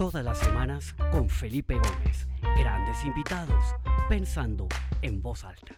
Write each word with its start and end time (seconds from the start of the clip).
Todas 0.00 0.24
las 0.24 0.38
semanas 0.38 0.94
con 1.12 1.28
Felipe 1.28 1.74
Gómez. 1.74 2.26
Grandes 2.56 3.04
invitados, 3.04 3.62
pensando 4.08 4.66
en 5.02 5.20
voz 5.20 5.44
alta. 5.44 5.74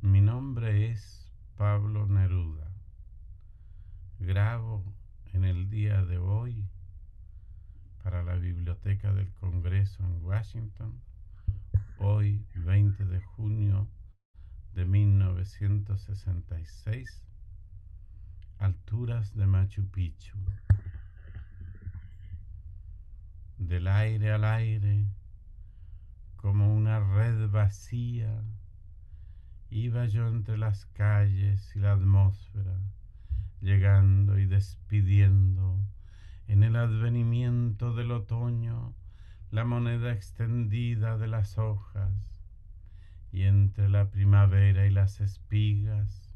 Mi 0.00 0.20
nombre 0.20 0.90
es 0.90 1.30
Pablo 1.56 2.08
Neruda. 2.08 2.68
Grabo 4.18 4.82
en 5.32 5.44
el 5.44 5.70
día 5.70 6.04
de 6.04 6.18
hoy 6.18 6.68
para 8.02 8.24
la 8.24 8.34
Biblioteca 8.34 9.12
del 9.12 9.32
Congreso 9.34 10.02
en 10.02 10.24
Washington, 10.24 11.00
hoy 11.98 12.44
20 12.56 13.04
de 13.04 13.20
junio 13.20 13.86
de 14.74 14.84
1966, 15.44 17.22
alturas 18.58 19.34
de 19.34 19.46
Machu 19.46 19.86
Picchu. 19.90 20.38
Del 23.58 23.86
aire 23.88 24.32
al 24.32 24.44
aire, 24.44 25.06
como 26.36 26.74
una 26.74 26.98
red 26.98 27.50
vacía, 27.50 28.42
iba 29.68 30.06
yo 30.06 30.28
entre 30.28 30.56
las 30.56 30.86
calles 30.86 31.76
y 31.76 31.78
la 31.78 31.92
atmósfera, 31.92 32.80
llegando 33.60 34.38
y 34.38 34.46
despidiendo 34.46 35.78
en 36.48 36.62
el 36.62 36.76
advenimiento 36.76 37.94
del 37.94 38.12
otoño 38.12 38.94
la 39.50 39.64
moneda 39.64 40.10
extendida 40.10 41.18
de 41.18 41.28
las 41.28 41.58
hojas 41.58 42.33
y 43.34 43.42
entre 43.42 43.88
la 43.88 44.10
primavera 44.10 44.86
y 44.86 44.92
las 44.92 45.20
espigas, 45.20 46.30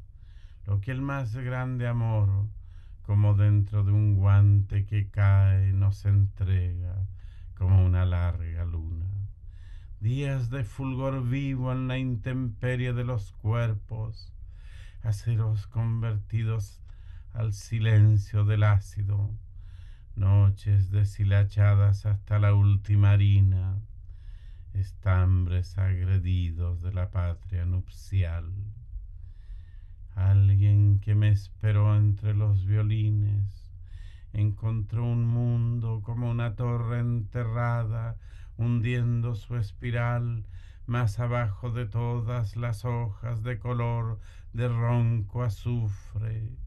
lo 0.65 0.81
que 0.81 0.91
el 0.91 1.01
más 1.01 1.33
grande 1.33 1.87
amor, 1.87 2.49
como 3.03 3.35
dentro 3.35 3.85
de 3.85 3.93
un 3.93 4.15
guante 4.15 4.85
que 4.85 5.07
cae, 5.07 5.71
nos 5.71 6.05
entrega 6.05 7.07
como 7.55 7.85
una 7.85 8.05
larga 8.05 8.65
luna. 8.65 9.05
Días 10.01 10.49
de 10.49 10.65
fulgor 10.65 11.25
vivo 11.25 11.71
en 11.71 11.87
la 11.87 11.97
intemperie 11.97 12.91
de 12.91 13.05
los 13.05 13.31
cuerpos, 13.31 14.33
aceros 15.01 15.67
convertidos 15.67 16.81
al 17.31 17.53
silencio 17.53 18.43
del 18.43 18.63
ácido, 18.63 19.33
noches 20.17 20.91
deshilachadas 20.91 22.05
hasta 22.05 22.39
la 22.39 22.53
última 22.53 23.11
harina, 23.11 23.79
estambres 24.79 25.77
agredidos 25.77 26.81
de 26.81 26.93
la 26.93 27.11
patria 27.11 27.65
nupcial. 27.65 28.51
Alguien 30.15 30.99
que 30.99 31.15
me 31.15 31.29
esperó 31.29 31.95
entre 31.95 32.33
los 32.33 32.65
violines 32.65 33.69
encontró 34.33 35.03
un 35.03 35.25
mundo 35.25 36.01
como 36.03 36.29
una 36.29 36.55
torre 36.55 36.99
enterrada, 36.99 38.15
hundiendo 38.57 39.35
su 39.35 39.57
espiral 39.57 40.45
más 40.85 41.19
abajo 41.19 41.71
de 41.71 41.85
todas 41.85 42.55
las 42.55 42.85
hojas 42.85 43.43
de 43.43 43.59
color 43.59 44.19
de 44.53 44.67
ronco 44.67 45.43
azufre. 45.43 46.57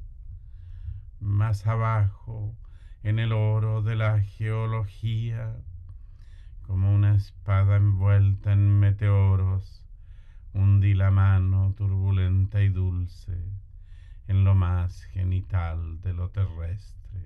Más 1.21 1.67
abajo, 1.67 2.57
en 3.03 3.19
el 3.19 3.33
oro 3.33 3.83
de 3.83 3.97
la 3.97 4.21
geología, 4.21 5.57
como 6.73 6.95
una 6.95 7.17
espada 7.17 7.77
envuelta 7.77 8.55
en 8.55 8.81
meteoros, 8.81 9.83
hundí 10.55 10.95
la 10.95 11.11
mano 11.11 11.75
turbulenta 11.77 12.62
y 12.62 12.70
dulce 12.70 13.37
en 14.27 14.42
lo 14.42 14.55
más 14.55 15.03
genital 15.12 16.01
de 16.01 16.14
lo 16.14 16.31
terrestre. 16.31 17.20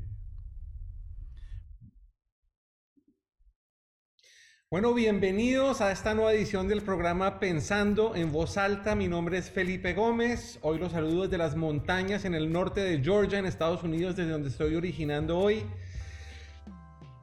Bueno, 4.68 4.92
bienvenidos 4.94 5.80
a 5.80 5.92
esta 5.92 6.12
nueva 6.12 6.32
edición 6.32 6.66
del 6.66 6.82
programa 6.82 7.38
Pensando 7.38 8.16
en 8.16 8.32
Voz 8.32 8.56
Alta. 8.56 8.96
Mi 8.96 9.06
nombre 9.06 9.38
es 9.38 9.48
Felipe 9.48 9.94
Gómez. 9.94 10.58
Hoy 10.62 10.80
los 10.80 10.90
saludo 10.90 11.22
desde 11.22 11.38
las 11.38 11.54
montañas 11.54 12.24
en 12.24 12.34
el 12.34 12.50
norte 12.50 12.80
de 12.80 13.00
Georgia, 13.00 13.38
en 13.38 13.46
Estados 13.46 13.84
Unidos, 13.84 14.16
desde 14.16 14.32
donde 14.32 14.48
estoy 14.48 14.74
originando 14.74 15.38
hoy. 15.38 15.62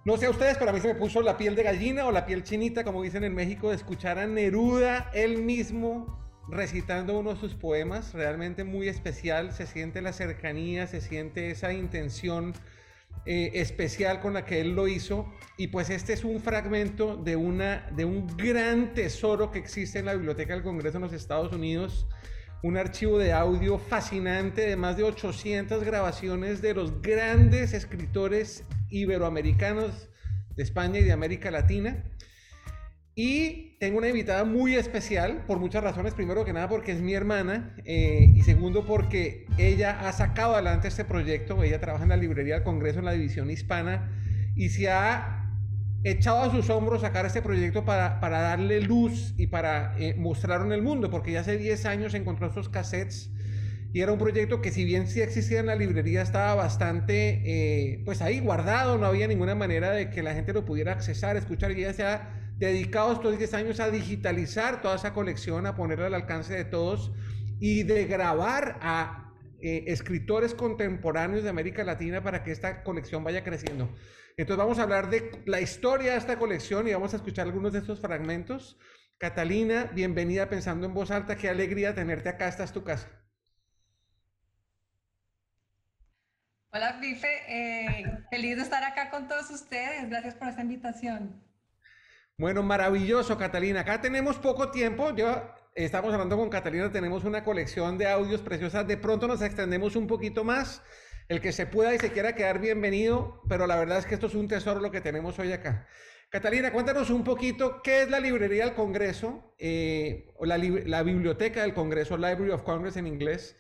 No 0.06 0.18
sé 0.18 0.26
a 0.26 0.32
ustedes, 0.32 0.58
pero 0.58 0.72
a 0.72 0.74
mí 0.74 0.82
se 0.82 0.90
me 0.90 0.96
puso 0.96 1.22
la 1.22 1.38
piel 1.38 1.56
de 1.56 1.64
gallina 1.64 2.06
o 2.06 2.12
la 2.12 2.26
piel 2.26 2.44
chinita, 2.44 2.84
como 2.84 3.02
dicen 3.04 3.24
en 3.24 3.34
México, 3.34 3.70
de 3.70 3.78
escuchar 3.78 4.20
a 4.20 4.28
Neruda 4.28 5.10
él 5.14 5.38
mismo 5.38 6.20
recitando 6.50 7.18
uno 7.18 7.36
de 7.36 7.40
sus 7.40 7.56
poemas, 7.56 8.14
realmente 8.14 8.66
muy 8.66 8.90
especial. 8.90 9.54
Se 9.54 9.66
siente 9.66 10.02
la 10.02 10.12
cercanía, 10.12 10.88
se 10.88 11.00
siente 11.00 11.52
esa 11.52 11.72
intención 11.72 12.54
eh, 13.26 13.52
especial 13.54 14.20
con 14.20 14.34
la 14.34 14.44
que 14.44 14.60
él 14.60 14.76
lo 14.76 14.90
hizo. 14.90 15.26
Y 15.56 15.68
pues 15.68 15.90
este 15.90 16.12
es 16.12 16.26
un 16.26 16.42
fragmento 16.42 17.16
de, 17.16 17.38
una, 17.38 17.90
de 17.96 18.04
un 18.04 18.28
gran 18.36 18.94
tesoro 18.94 19.52
que 19.52 19.60
existe 19.60 20.00
en 20.00 20.06
la 20.06 20.16
Biblioteca 20.16 20.54
del 20.54 20.64
Congreso 20.64 20.98
en 20.98 21.04
los 21.04 21.14
Estados 21.14 21.54
Unidos. 21.54 22.08
Un 22.62 22.76
archivo 22.76 23.18
de 23.20 23.32
audio 23.32 23.78
fascinante 23.78 24.68
de 24.68 24.76
más 24.76 24.98
de 24.98 25.04
800 25.04 25.82
grabaciones 25.86 26.62
de 26.62 26.74
los 26.74 27.02
grandes 27.02 27.74
escritores 27.74 28.66
iberoamericanos 28.94 30.10
de 30.56 30.64
España 30.64 31.00
y 31.00 31.04
de 31.04 31.12
América 31.12 31.52
Latina. 31.52 32.04
Y 33.16 33.78
tengo 33.78 34.00
una 34.00 34.08
invitada 34.08 34.44
muy 34.44 34.76
especial 34.76 35.44
por 35.46 35.60
muchas 35.60 35.84
razones. 35.84 36.14
Primero 36.14 36.46
que 36.46 36.54
nada 36.54 36.68
porque 36.68 36.94
es 36.94 37.02
mi 37.02 37.14
hermana 37.14 37.76
eh, 37.86 38.32
y 38.34 38.42
segundo 38.42 38.86
porque 38.86 39.46
ella 39.58 40.08
ha 40.08 40.12
sacado 40.14 40.54
adelante 40.54 40.88
este 40.88 41.06
proyecto. 41.06 41.62
Ella 41.64 41.80
trabaja 41.80 42.04
en 42.04 42.10
la 42.10 42.18
librería 42.18 42.56
del 42.56 42.64
Congreso 42.64 43.00
en 43.00 43.06
la 43.06 43.12
división 43.12 43.52
hispana 43.52 44.12
y 44.56 44.70
se 44.70 44.90
ha 44.90 45.52
echado 46.04 46.42
a 46.42 46.52
sus 46.52 46.70
hombros 46.70 47.02
sacar 47.02 47.26
este 47.26 47.42
proyecto 47.42 47.86
para, 47.86 48.20
para 48.20 48.42
darle 48.42 48.82
luz 48.82 49.36
y 49.38 49.48
para 49.48 49.96
eh, 50.00 50.16
mostrarlo 50.16 50.66
en 50.66 50.72
el 50.72 50.82
mundo. 50.82 51.12
Porque 51.12 51.32
ya 51.32 51.42
hace 51.42 51.58
10 51.58 51.86
años 51.86 52.14
encontró 52.16 52.48
estos 52.48 52.70
cassettes 52.70 53.33
y 53.94 54.02
era 54.02 54.12
un 54.12 54.18
proyecto 54.18 54.60
que 54.60 54.72
si 54.72 54.86
bien 54.86 55.08
sí 55.08 55.22
existía 55.22 55.60
en 55.60 55.68
la 55.68 55.76
librería, 55.76 56.24
estaba 56.24 56.56
bastante, 56.56 57.44
eh, 57.46 58.02
pues 58.06 58.24
ahí 58.24 58.40
guardado, 58.40 58.98
no 58.98 59.06
había 59.06 59.28
ninguna 59.28 59.54
manera 59.54 59.92
de 59.92 60.10
que 60.10 60.24
la 60.24 60.34
gente 60.34 60.52
lo 60.52 60.66
pudiera 60.66 60.94
accesar, 60.94 61.38
escuchar, 61.38 61.72
y 61.72 61.76
ella 61.76 61.94
se 61.94 62.04
ha 62.04 62.52
dedicado 62.58 63.14
estos 63.14 63.38
10 63.38 63.54
años 63.54 63.80
a 63.80 63.92
digitalizar 63.92 64.82
toda 64.82 64.96
esa 64.96 65.14
colección, 65.14 65.68
a 65.68 65.76
ponerla 65.76 66.08
al 66.08 66.16
alcance 66.16 66.56
de 66.56 66.66
todos 66.66 67.12
y 67.60 67.84
de 67.84 68.06
grabar 68.06 68.80
a 68.82 69.32
eh, 69.62 69.84
escritores 69.86 70.56
contemporáneos 70.56 71.44
de 71.44 71.50
América 71.50 71.84
Latina 71.84 72.24
para 72.24 72.44
que 72.44 72.52
esta 72.52 72.82
colección 72.82 73.24
vaya 73.24 73.44
creciendo. 73.44 73.94
Entonces 74.38 74.58
vamos 74.58 74.80
a 74.80 74.84
hablar 74.84 75.12
de 75.12 75.30
la 75.46 75.62
historia 75.62 76.14
de 76.14 76.18
esta 76.18 76.40
colección 76.40 76.88
y 76.88 76.94
vamos 76.94 77.14
a 77.14 77.18
escuchar 77.18 77.46
algunos 77.46 77.74
de 77.74 77.80
estos 77.80 78.00
fragmentos. 78.00 78.80
Catalina, 79.20 79.92
bienvenida 79.94 80.50
pensando 80.50 80.88
en 80.88 80.96
voz 80.96 81.12
alta, 81.12 81.36
qué 81.36 81.48
alegría 81.48 81.94
tenerte 81.94 82.30
acá, 82.30 82.48
esta 82.48 82.64
es 82.64 82.72
tu 82.72 82.84
casa. 82.84 83.23
Hola, 86.76 86.94
Fife. 87.00 87.28
Eh, 87.48 88.04
feliz 88.32 88.56
de 88.56 88.64
estar 88.64 88.84
acá 88.84 89.12
con 89.12 89.28
todos 89.28 89.48
ustedes. 89.52 90.10
Gracias 90.10 90.34
por 90.34 90.48
esta 90.48 90.64
invitación. 90.64 91.40
Bueno, 92.36 92.64
maravilloso, 92.64 93.38
Catalina. 93.38 93.82
Acá 93.82 94.02
tenemos 94.02 94.38
poco 94.38 94.72
tiempo. 94.72 95.16
Yo 95.16 95.40
estamos 95.76 96.12
hablando 96.12 96.36
con 96.36 96.50
Catalina, 96.50 96.92
tenemos 96.92 97.26
una 97.26 97.44
colección 97.44 98.00
de 98.00 98.08
audios 98.08 98.42
preciosas. 98.42 98.88
De 98.88 98.98
pronto 98.98 99.28
nos 99.28 99.44
extendemos 99.44 99.96
un 99.96 100.08
poquito 100.08 100.44
más. 100.44 100.82
El 101.30 101.42
que 101.42 101.52
se 101.52 101.68
pueda 101.68 101.94
y 101.94 102.00
se 102.00 102.12
quiera 102.12 102.34
quedar 102.34 102.58
bienvenido, 102.58 103.44
pero 103.48 103.68
la 103.68 103.76
verdad 103.76 104.00
es 104.00 104.08
que 104.08 104.16
esto 104.16 104.26
es 104.26 104.34
un 104.34 104.48
tesoro 104.48 104.80
lo 104.80 104.90
que 104.90 105.00
tenemos 105.00 105.38
hoy 105.38 105.52
acá. 105.52 105.86
Catalina, 106.32 106.72
cuéntanos 106.72 107.12
un 107.12 107.24
poquito 107.24 107.84
qué 107.84 108.02
es 108.02 108.10
la 108.10 108.20
librería 108.20 108.66
del 108.66 108.74
Congreso, 108.74 109.54
eh, 109.60 110.34
o 110.38 110.46
la, 110.48 110.58
la 110.58 111.04
biblioteca 111.04 111.62
del 111.62 111.76
Congreso, 111.76 112.18
Library 112.18 112.50
of 112.50 112.64
Congress 112.64 112.98
en 112.98 113.06
inglés. 113.06 113.56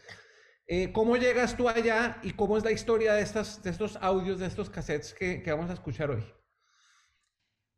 Eh, 0.67 0.91
¿Cómo 0.93 1.17
llegas 1.17 1.57
tú 1.57 1.67
allá 1.67 2.17
y 2.23 2.31
cómo 2.31 2.57
es 2.57 2.63
la 2.63 2.71
historia 2.71 3.13
de, 3.13 3.21
estas, 3.21 3.61
de 3.61 3.69
estos 3.69 3.97
audios, 4.01 4.39
de 4.39 4.47
estos 4.47 4.69
cassettes 4.69 5.13
que, 5.13 5.43
que, 5.43 5.51
vamos 5.51 5.69
a 5.69 5.73
escuchar 5.73 6.09
hoy? 6.09 6.23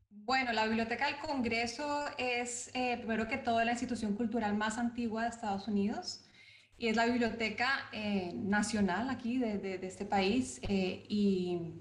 Bueno, 0.09 0.53
la 0.53 0.65
Biblioteca 0.67 1.07
del 1.07 1.17
Congreso 1.17 2.05
es, 2.17 2.69
eh, 2.73 2.97
primero 2.97 3.27
que 3.27 3.37
todo, 3.37 3.63
la 3.63 3.71
institución 3.71 4.15
cultural 4.15 4.55
más 4.55 4.77
antigua 4.77 5.23
de 5.23 5.29
Estados 5.29 5.67
Unidos 5.67 6.25
y 6.77 6.87
es 6.87 6.95
la 6.95 7.05
biblioteca 7.05 7.89
eh, 7.91 8.33
nacional 8.35 9.09
aquí 9.09 9.37
de, 9.37 9.57
de, 9.57 9.77
de 9.77 9.87
este 9.87 10.05
país 10.05 10.59
eh, 10.63 11.05
y 11.07 11.75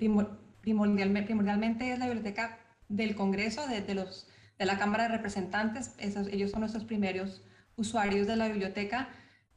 primordialmente, 0.63 1.27
primordialmente, 1.27 1.93
es 1.93 1.99
la 1.99 2.07
biblioteca 2.07 2.59
del 2.89 3.15
Congreso, 3.15 3.67
de, 3.67 3.81
de, 3.81 3.95
los, 3.95 4.29
de 4.59 4.67
la 4.67 4.79
Cámara 4.79 5.05
de 5.05 5.17
Representantes. 5.17 5.95
Esos, 5.99 6.29
ellos 6.29 6.51
son 6.51 6.61
nuestros 6.61 6.85
primeros 6.85 7.43
usuarios 7.77 8.27
de 8.27 8.37
la 8.37 8.49
biblioteca 8.49 9.09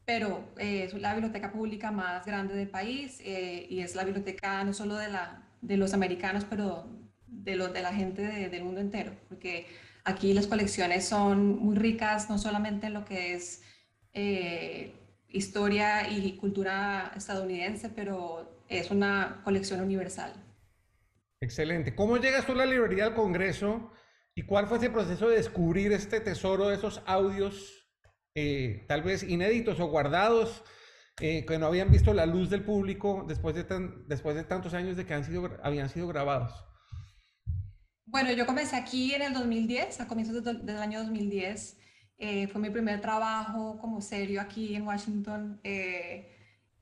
pero 0.07 0.42
eh, 0.57 0.86
es 0.86 0.94
la 0.94 1.12
biblioteca 1.13 1.51
pública 1.51 1.92
más 1.92 2.25
grande 2.25 2.56
del 2.56 2.69
país 2.69 3.19
eh, 3.25 3.68
y 3.69 3.81
es 3.81 3.94
la 3.94 4.06
biblioteca 4.06 4.63
no 4.63 4.71
solo 4.71 4.95
de, 4.95 5.09
la, 5.09 5.44
de 5.62 5.75
los 5.75 5.94
americanos, 5.94 6.45
pero 6.50 6.88
de, 7.27 7.57
los, 7.57 7.74
de 7.74 7.81
la 7.81 7.94
gente 7.94 8.21
de, 8.21 8.48
del 8.48 8.63
mundo 8.63 8.80
entero, 8.80 9.12
porque 9.27 9.68
aquí 10.06 10.33
las 10.33 10.48
colecciones 10.48 11.06
son 11.06 11.59
muy 11.59 11.75
ricas, 11.75 12.30
no 12.30 12.38
solamente 12.38 12.88
en 12.88 12.94
lo 12.94 13.04
que 13.04 13.33
es 13.33 13.63
eh, 14.13 14.94
historia 15.27 16.09
y 16.09 16.38
cultura 16.38 17.12
estadounidense, 17.13 17.89
pero 17.89 18.63
es 18.69 18.89
una 18.92 19.42
colección 19.44 19.81
universal. 19.81 20.31
Excelente. 21.42 21.95
¿Cómo 21.95 22.15
llegas 22.15 22.45
tú 22.45 22.54
a 22.54 22.56
la 22.56 22.65
librería 22.65 23.04
del 23.04 23.13
Congreso 23.13 23.92
y 24.36 24.44
cuál 24.44 24.68
fue 24.68 24.77
ese 24.77 24.89
proceso 24.89 25.27
de 25.27 25.36
descubrir 25.36 25.92
este 25.92 26.21
tesoro 26.21 26.69
de 26.69 26.75
esos 26.75 27.04
audios, 27.06 27.77
eh, 28.39 28.86
tal 28.88 29.01
vez 29.01 29.24
inéditos 29.24 29.80
o 29.80 29.88
guardados, 29.88 30.63
eh, 31.19 31.44
que 31.44 31.57
no 31.57 31.66
habían 31.66 31.89
visto 31.89 32.13
la 32.13 32.28
luz 32.28 32.51
del 32.51 32.63
público 32.63 33.25
después 33.28 33.56
de, 33.56 33.63
después 34.06 34.36
de 34.36 34.44
tantos 34.44 34.75
años 34.75 34.95
de 34.95 35.07
que 35.07 35.16
han 35.16 35.24
sido, 35.24 35.57
habían 35.63 35.89
sido 35.89 36.07
grabados? 36.07 36.54
Bueno, 38.06 38.31
yo 38.34 38.45
comencé 38.45 38.75
aquí 38.75 39.12
en 39.16 39.24
el 39.24 39.34
2010, 39.34 40.01
a 40.01 40.07
comienzos 40.07 40.44
del 40.44 40.78
año 40.78 41.00
2010. 41.00 41.80
Eh, 42.19 42.48
fue 42.50 42.62
mi 42.62 42.69
primer 42.69 43.01
trabajo 43.01 43.80
como 43.80 44.01
serio 44.01 44.40
aquí 44.40 44.75
en 44.75 44.86
Washington. 44.86 45.60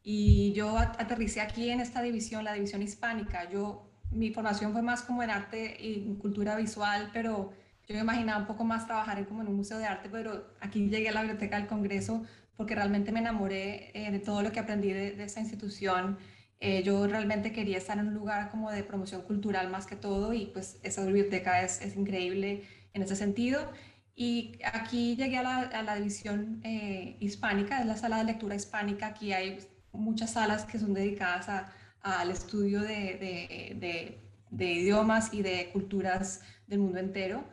y 0.03 0.51
yo 0.51 0.77
aterricé 0.77 1.39
aquí 1.39 1.69
en 1.69 1.79
esta 1.79 2.01
división, 2.01 2.43
la 2.43 2.53
división 2.53 2.81
hispánica. 2.81 3.49
Yo 3.49 3.93
mi 4.11 4.31
formación 4.31 4.73
fue 4.73 4.81
más 4.81 5.03
como 5.03 5.23
en 5.23 5.29
arte 5.29 5.77
y 5.79 6.17
cultura 6.17 6.57
visual, 6.57 7.11
pero 7.13 7.53
yo 7.87 7.95
me 7.95 8.01
imaginaba 8.01 8.39
un 8.39 8.47
poco 8.47 8.63
más 8.63 8.85
trabajar 8.85 9.17
en, 9.19 9.25
como 9.25 9.41
en 9.41 9.47
un 9.47 9.55
museo 9.55 9.77
de 9.77 9.85
arte, 9.85 10.09
pero 10.09 10.53
aquí 10.59 10.87
llegué 10.89 11.09
a 11.09 11.11
la 11.11 11.21
Biblioteca 11.21 11.57
del 11.57 11.67
Congreso 11.67 12.23
porque 12.57 12.75
realmente 12.75 13.11
me 13.11 13.19
enamoré 13.19 13.91
eh, 13.93 14.11
de 14.11 14.19
todo 14.19 14.41
lo 14.41 14.51
que 14.51 14.59
aprendí 14.59 14.91
de, 14.93 15.11
de 15.11 15.23
institución. 15.23 16.17
Eh, 16.59 16.83
yo 16.83 17.05
realmente 17.07 17.51
quería 17.51 17.77
estar 17.77 17.97
en 17.97 18.07
un 18.07 18.13
lugar 18.13 18.49
como 18.49 18.71
de 18.71 18.83
promoción 18.83 19.21
cultural 19.23 19.69
más 19.69 19.85
que 19.85 19.95
todo 19.95 20.33
y 20.33 20.47
pues 20.47 20.79
esa 20.83 21.05
biblioteca 21.05 21.61
es, 21.61 21.81
es 21.81 21.95
increíble 21.95 22.63
en 22.93 23.01
ese 23.01 23.15
sentido. 23.15 23.71
Y 24.15 24.57
aquí 24.73 25.15
llegué 25.17 25.37
a 25.37 25.43
la, 25.43 25.59
a 25.59 25.83
la 25.83 25.95
división 25.95 26.61
eh, 26.63 27.17
hispánica, 27.19 27.81
es 27.81 27.85
la 27.85 27.97
sala 27.97 28.17
de 28.19 28.23
lectura 28.23 28.55
hispánica. 28.55 29.07
Aquí 29.07 29.33
hay 29.33 29.59
muchas 29.91 30.31
salas 30.31 30.65
que 30.65 30.79
son 30.79 30.93
dedicadas 30.93 31.49
a, 31.49 31.73
al 32.05 32.29
estudio 32.31 32.81
de, 32.81 34.17
idiomas 34.51 35.33
y 35.33 35.41
de 35.41 35.69
culturas 35.73 36.41
del 36.67 36.79
mundo 36.79 36.99
entero. 36.99 37.43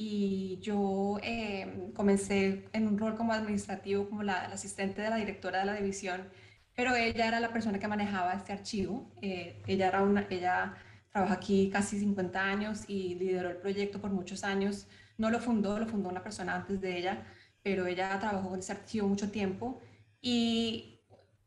Y 0.00 0.60
yo 0.60 1.18
eh, 1.24 1.90
comencé 1.92 2.68
en 2.72 2.86
un 2.86 2.98
rol 2.98 3.16
como 3.16 3.32
administrativo, 3.32 4.08
como 4.08 4.22
la, 4.22 4.44
asistente 4.44 5.02
de 5.02 5.10
la 5.10 5.16
directora 5.16 5.58
de 5.58 5.64
la 5.66 5.74
división, 5.74 6.28
pero 6.76 6.94
ella 6.94 7.26
era 7.26 7.40
la 7.40 7.52
persona 7.52 7.80
que 7.80 7.88
manejaba 7.88 8.34
este 8.34 8.52
archivo. 8.52 9.10
Eh, 9.22 9.60
ella, 9.66 9.88
era 9.88 10.02
una, 10.04 10.24
ella 10.30 10.76
trabaja 11.10 11.34
aquí 11.34 11.68
casi 11.72 11.98
50 11.98 12.40
años 12.40 12.84
y 12.88 13.16
lideró 13.16 13.50
el 13.50 13.56
proyecto 13.56 14.00
por 14.00 14.12
muchos 14.12 14.44
años. 14.44 14.86
No 15.16 15.30
lo 15.30 15.40
fundó, 15.40 15.80
lo 15.80 15.88
fundó 15.88 16.10
una 16.10 16.22
persona 16.22 16.54
antes 16.54 16.80
de 16.80 16.96
ella, 16.96 17.26
pero 17.64 17.86
ella 17.88 18.16
trabajó 18.20 18.50
con 18.50 18.60
ese 18.60 18.70
archivo 18.70 19.08
mucho 19.08 19.32
tiempo. 19.32 19.80
Y 20.20 21.00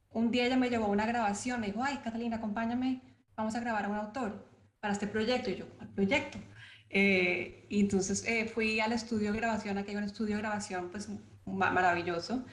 un 0.09 0.30
día 0.30 0.45
ella 0.45 0.57
me 0.57 0.69
llevó 0.69 0.88
a 0.88 0.89
una 0.89 1.06
grabación, 1.06 1.62
me 1.62 1.68
dijo, 1.68 1.81
ay, 1.83 2.00
Catalina, 2.03 2.36
acompáñame, 2.36 3.01
vamos 3.38 3.56
a 3.56 3.62
grabar 3.62 3.86
a 3.86 3.89
un 3.89 3.95
autor 3.95 4.45
para 4.81 4.92
este 4.92 5.07
proyecto. 5.07 5.50
Y 5.50 5.56
yo, 5.56 5.68
¿al 5.80 5.88
proyecto? 5.88 6.38
Eh, 6.93 7.65
y 7.69 7.79
entonces 7.79 8.25
eh, 8.27 8.45
fui 8.45 8.79
al 8.79 8.91
estudio 8.91 9.31
de 9.31 9.38
grabación, 9.39 9.77
aquí 9.77 9.91
hay 9.91 9.97
un 9.97 10.03
estudio 10.03 10.35
de 10.35 10.41
grabación 10.41 10.89
pues 10.91 11.07
maravilloso, 11.45 12.45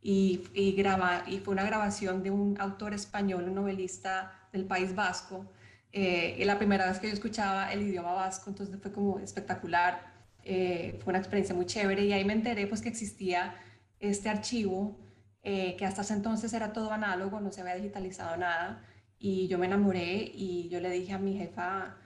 y, 0.00 0.42
y, 0.54 0.72
graba, 0.72 1.24
y 1.26 1.40
fue 1.40 1.52
una 1.52 1.64
grabación 1.64 2.22
de 2.22 2.30
un 2.30 2.58
autor 2.60 2.94
español, 2.94 3.44
un 3.44 3.54
novelista 3.54 4.48
del 4.52 4.64
País 4.64 4.94
Vasco, 4.94 5.52
eh, 5.92 6.36
y 6.38 6.44
la 6.44 6.56
primera 6.56 6.86
vez 6.86 7.00
que 7.00 7.08
yo 7.08 7.12
escuchaba 7.12 7.72
el 7.72 7.82
idioma 7.82 8.12
vasco, 8.12 8.48
entonces 8.48 8.78
fue 8.80 8.92
como 8.92 9.18
espectacular, 9.18 10.08
fue 10.42 11.04
una 11.06 11.18
experiencia 11.18 11.54
muy 11.54 11.66
chévere, 11.66 12.04
y 12.04 12.12
ahí 12.12 12.24
me 12.24 12.32
enteré 12.32 12.66
pues 12.66 12.80
que 12.80 12.88
existía 12.88 13.54
este 13.98 14.28
archivo 14.28 14.96
eh, 15.42 15.74
que 15.76 15.86
hasta 15.86 16.02
ese 16.02 16.12
entonces 16.12 16.52
era 16.52 16.72
todo 16.72 16.92
análogo, 16.92 17.40
no 17.40 17.50
se 17.50 17.62
había 17.62 17.74
digitalizado 17.74 18.36
nada, 18.36 18.84
y 19.18 19.48
yo 19.48 19.58
me 19.58 19.66
enamoré 19.66 20.30
y 20.34 20.68
yo 20.68 20.80
le 20.80 20.90
dije 20.90 21.12
a 21.12 21.18
mi 21.18 21.36
jefa 21.36 21.96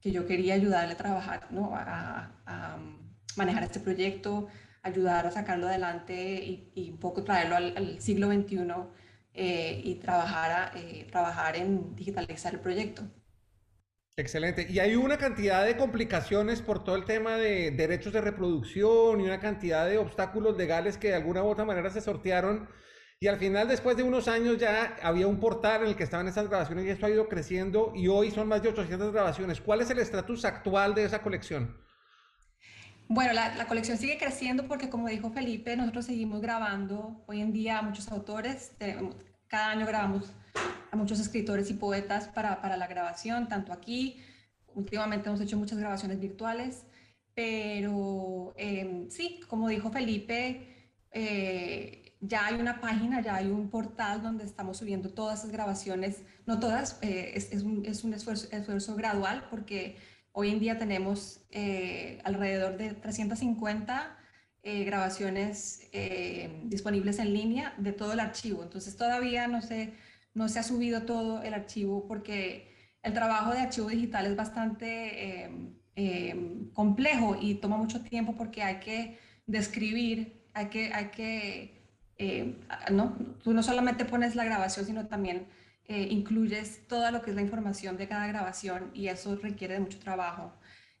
que 0.00 0.12
yo 0.12 0.26
quería 0.26 0.54
ayudarle 0.54 0.94
a 0.94 0.96
trabajar, 0.96 1.48
¿no? 1.50 1.72
a, 1.74 2.32
manejar 3.36 3.64
este 3.64 3.80
proyecto, 3.80 4.48
ayudar 4.82 5.26
a 5.26 5.30
sacarlo 5.30 5.66
adelante 5.66 6.42
y, 6.74 6.90
un 6.90 6.98
poco 6.98 7.22
traerlo 7.22 7.56
al, 7.56 8.00
siglo 8.00 8.28
XXI 8.28 8.58
eh, 9.34 9.82
y 9.84 9.96
trabajar, 9.96 10.72
eh, 10.76 11.06
trabajar 11.10 11.56
en 11.56 11.94
digitalizar 11.94 12.54
el 12.54 12.60
proyecto. 12.60 13.02
Excelente. 14.18 14.66
Y 14.70 14.78
hay 14.78 14.96
una 14.96 15.18
cantidad 15.18 15.66
de 15.66 15.76
complicaciones 15.76 16.62
por 16.62 16.82
todo 16.82 16.96
el 16.96 17.04
tema 17.04 17.36
de 17.36 17.70
derechos 17.70 18.14
de 18.14 18.22
reproducción 18.22 19.20
y 19.20 19.24
una 19.24 19.40
cantidad 19.40 19.86
de 19.86 19.98
obstáculos 19.98 20.56
legales 20.56 20.96
que 20.96 21.08
de 21.08 21.16
alguna 21.16 21.42
u 21.42 21.48
otra 21.48 21.66
manera 21.66 21.90
se 21.90 22.00
sortearon. 22.00 22.66
Y 23.18 23.28
al 23.28 23.38
final, 23.38 23.66
después 23.66 23.96
de 23.96 24.02
unos 24.02 24.28
años, 24.28 24.58
ya 24.58 24.96
había 25.02 25.26
un 25.26 25.40
portal 25.40 25.82
en 25.82 25.88
el 25.88 25.96
que 25.96 26.04
estaban 26.04 26.28
esas 26.28 26.48
grabaciones 26.48 26.84
y 26.84 26.90
esto 26.90 27.06
ha 27.06 27.10
ido 27.10 27.28
creciendo 27.28 27.92
y 27.94 28.08
hoy 28.08 28.30
son 28.30 28.46
más 28.46 28.62
de 28.62 28.68
800 28.68 29.12
grabaciones. 29.12 29.60
¿Cuál 29.60 29.80
es 29.80 29.90
el 29.90 29.98
estatus 29.98 30.44
actual 30.44 30.94
de 30.94 31.04
esa 31.04 31.22
colección? 31.22 31.76
Bueno, 33.08 33.32
la, 33.32 33.54
la, 33.54 33.66
colección 33.66 33.96
sigue 33.96 34.18
creciendo 34.18 34.66
porque, 34.66 34.90
como 34.90 35.08
dijo 35.08 35.30
Felipe, 35.30 35.76
nosotros 35.76 36.06
seguimos 36.06 36.42
grabando 36.42 37.24
hoy 37.26 37.40
en 37.40 37.52
día 37.52 37.78
a 37.78 37.82
muchos 37.82 38.10
autores. 38.10 38.72
Cada 39.48 39.70
año 39.70 39.86
grabamos 39.86 40.32
a 40.90 40.96
muchos 40.96 41.20
escritores 41.20 41.70
y 41.70 41.74
poetas 41.74 42.28
para, 42.28 42.60
para 42.60 42.76
la 42.76 42.86
grabación, 42.86 43.48
tanto 43.48 43.72
aquí, 43.72 44.20
últimamente 44.74 45.28
hemos 45.28 45.40
hecho 45.40 45.56
muchas 45.56 45.78
grabaciones 45.78 46.20
virtuales, 46.20 46.84
pero 47.34 48.54
em, 48.56 49.10
sí, 49.10 49.40
como 49.48 49.68
dijo 49.68 49.90
Felipe, 49.90 50.92
eh, 51.12 52.05
ya 52.20 52.46
hay 52.46 52.54
una 52.56 52.80
página, 52.80 53.20
ya 53.20 53.36
hay 53.36 53.48
un 53.48 53.70
portal 53.70 54.22
donde 54.22 54.44
estamos 54.44 54.78
subiendo 54.78 55.12
todas 55.12 55.40
esas 55.40 55.52
grabaciones, 55.52 56.22
no 56.46 56.58
todas, 56.58 56.98
eh, 57.02 57.32
es, 57.34 57.52
es, 57.52 57.62
un, 57.62 57.84
es, 57.84 58.04
un, 58.04 58.14
esfuerzo, 58.14 58.48
esfuerzo 58.50 58.96
gradual 58.96 59.46
porque 59.50 59.96
hoy 60.32 60.50
en 60.50 60.60
día 60.60 60.78
tenemos 60.78 61.46
eh, 61.50 62.20
alrededor 62.24 62.76
de 62.76 62.94
350 62.94 64.18
grabaciones 64.84 65.88
disponibles 66.64 67.20
en 67.20 67.32
línea 67.32 67.72
de 67.78 67.92
todo 67.92 68.14
el 68.14 68.18
archivo, 68.18 68.64
entonces 68.64 68.96
todavía 68.96 69.46
no 69.46 69.62
sé 69.62 69.94
no 70.36 70.50
se 70.50 70.58
ha 70.58 70.62
subido 70.62 71.02
todo 71.02 71.42
el 71.42 71.54
archivo 71.54 72.06
porque 72.06 72.70
el 73.02 73.14
trabajo 73.14 73.52
de 73.52 73.60
archivo 73.60 73.88
digital 73.88 74.26
es 74.26 74.36
bastante 74.36 75.44
em, 75.44 75.74
em, 75.94 76.70
complejo 76.72 77.38
y 77.40 77.54
toma 77.54 77.78
mucho 77.78 78.02
tiempo 78.02 78.36
porque 78.36 78.62
hay 78.62 78.78
que 78.80 79.18
describir, 79.46 80.46
hay 80.52 80.66
que, 80.66 80.92
hay 80.92 81.06
que 81.06 81.75
em, 82.18 82.56
no, 82.90 83.16
tú 83.42 83.52
no 83.52 83.62
solamente 83.62 84.04
pones 84.04 84.34
la 84.34 84.44
grabación, 84.44 84.86
sino 84.86 85.06
también 85.06 85.46
eh, 85.88 86.08
incluyes 86.10 86.86
toda 86.88 87.10
lo 87.10 87.22
que 87.22 87.30
es 87.30 87.36
la 87.36 87.42
información 87.42 87.96
de 87.96 88.08
cada 88.08 88.26
grabación 88.26 88.90
y 88.94 89.08
eso 89.08 89.36
requiere 89.36 89.74
de 89.74 89.80
mucho 89.80 89.98
trabajo. 89.98 90.52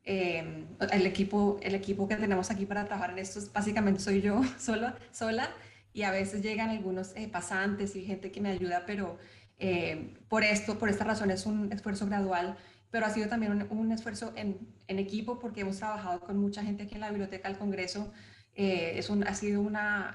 el, 0.04 1.06
equipo, 1.06 1.58
el 1.62 1.74
equipo 1.74 2.06
que 2.06 2.16
tenemos 2.16 2.50
aquí 2.52 2.64
para 2.64 2.84
trabajar 2.84 3.10
en 3.10 3.18
esto 3.18 3.40
básicamente 3.52 4.00
soy 4.00 4.20
yo 4.22 4.40
sola, 4.58 4.96
sola 5.10 5.50
y 5.96 6.02
a 6.02 6.10
veces 6.10 6.42
llegan 6.42 6.68
algunos 6.68 7.16
eh, 7.16 7.26
pasantes 7.26 7.96
y 7.96 8.04
gente 8.04 8.30
que 8.30 8.38
me 8.42 8.50
ayuda, 8.50 8.84
pero 8.86 9.18
eh, 9.58 10.14
por 10.28 10.44
esto, 10.44 10.78
por 10.78 10.90
esta 10.90 11.04
razón 11.04 11.30
es 11.30 11.46
un 11.46 11.72
esfuerzo 11.72 12.04
gradual, 12.04 12.58
pero 12.90 13.06
ha 13.06 13.10
sido 13.10 13.28
también 13.28 13.66
un, 13.70 13.92
esfuerzo 13.92 14.34
en, 14.36 14.58
en, 14.88 14.98
equipo 14.98 15.38
porque 15.38 15.62
hemos 15.62 15.78
trabajado 15.78 16.20
con 16.20 16.36
mucha 16.36 16.62
gente 16.62 16.82
aquí 16.82 16.96
en 16.96 17.00
la 17.00 17.08
Biblioteca 17.08 17.48
del 17.48 17.56
Congreso. 17.56 18.12
Eh, 18.54 18.98
es 18.98 19.08
un, 19.08 19.26
ha 19.26 19.34
sido 19.34 19.62
una, 19.62 20.14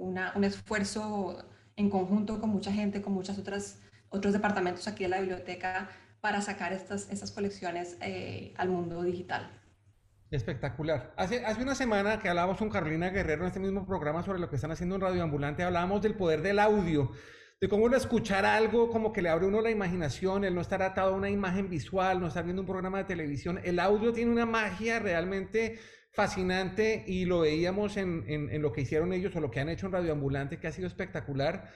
un 0.00 0.44
esfuerzo 0.44 1.44
en 1.76 1.90
conjunto 1.90 2.40
con 2.40 2.50
mucha 2.50 2.72
gente, 2.72 3.02
con 3.02 3.12
muchos 3.12 3.38
otros 4.08 4.32
departamentos 4.32 4.88
aquí 4.88 5.04
de 5.04 5.10
la 5.10 5.20
biblioteca 5.20 5.88
para 6.20 6.40
sacar 6.40 6.72
estas, 6.72 7.10
estas 7.10 7.30
colecciones 7.30 7.96
al 8.56 8.68
mundo 8.68 9.02
digital. 9.02 9.50
Espectacular. 10.30 11.12
Hace, 11.16 11.44
hace 11.44 11.62
una 11.62 11.74
semana 11.74 12.20
que 12.20 12.28
hablábamos 12.28 12.56
con 12.56 12.70
Carolina 12.70 13.10
Guerrero 13.10 13.42
en 13.42 13.48
este 13.48 13.58
mismo 13.58 13.84
programa 13.84 14.22
sobre 14.22 14.38
lo 14.38 14.48
que 14.48 14.56
están 14.56 14.70
haciendo 14.70 14.94
en 14.94 15.00
Radio 15.00 15.24
Ambulante, 15.24 15.64
hablábamos 15.64 16.02
del 16.02 16.14
poder 16.14 16.40
del 16.40 16.60
audio, 16.60 17.10
de 17.60 17.68
cómo 17.68 17.84
uno 17.84 17.96
escuchar 17.96 18.46
algo 18.46 18.90
como 18.90 19.12
que 19.12 19.22
le 19.22 19.28
abre 19.28 19.46
uno 19.46 19.60
la 19.60 19.70
imaginación, 19.70 20.44
el 20.44 20.54
no 20.54 20.60
estar 20.60 20.82
atado 20.82 21.14
a 21.14 21.16
una 21.16 21.30
imagen 21.30 21.68
visual, 21.68 22.20
no 22.20 22.28
estar 22.28 22.44
viendo 22.44 22.62
un 22.62 22.68
programa 22.68 22.98
de 22.98 23.04
televisión. 23.04 23.60
El 23.64 23.80
audio 23.80 24.12
tiene 24.12 24.30
una 24.30 24.46
magia 24.46 25.00
realmente 25.00 25.80
fascinante 26.12 27.04
y 27.06 27.24
lo 27.24 27.40
veíamos 27.40 27.96
en, 27.96 28.24
en, 28.28 28.62
lo 28.62 28.72
que 28.72 28.82
hicieron 28.82 29.12
ellos 29.12 29.34
o 29.36 29.40
lo 29.40 29.50
que 29.50 29.60
han 29.60 29.68
hecho 29.68 29.86
en 29.86 29.92
Radio 29.92 30.12
Ambulante, 30.12 30.58
que 30.58 30.66
ha 30.66 30.72
sido 30.72 30.88
espectacular. 30.88 31.72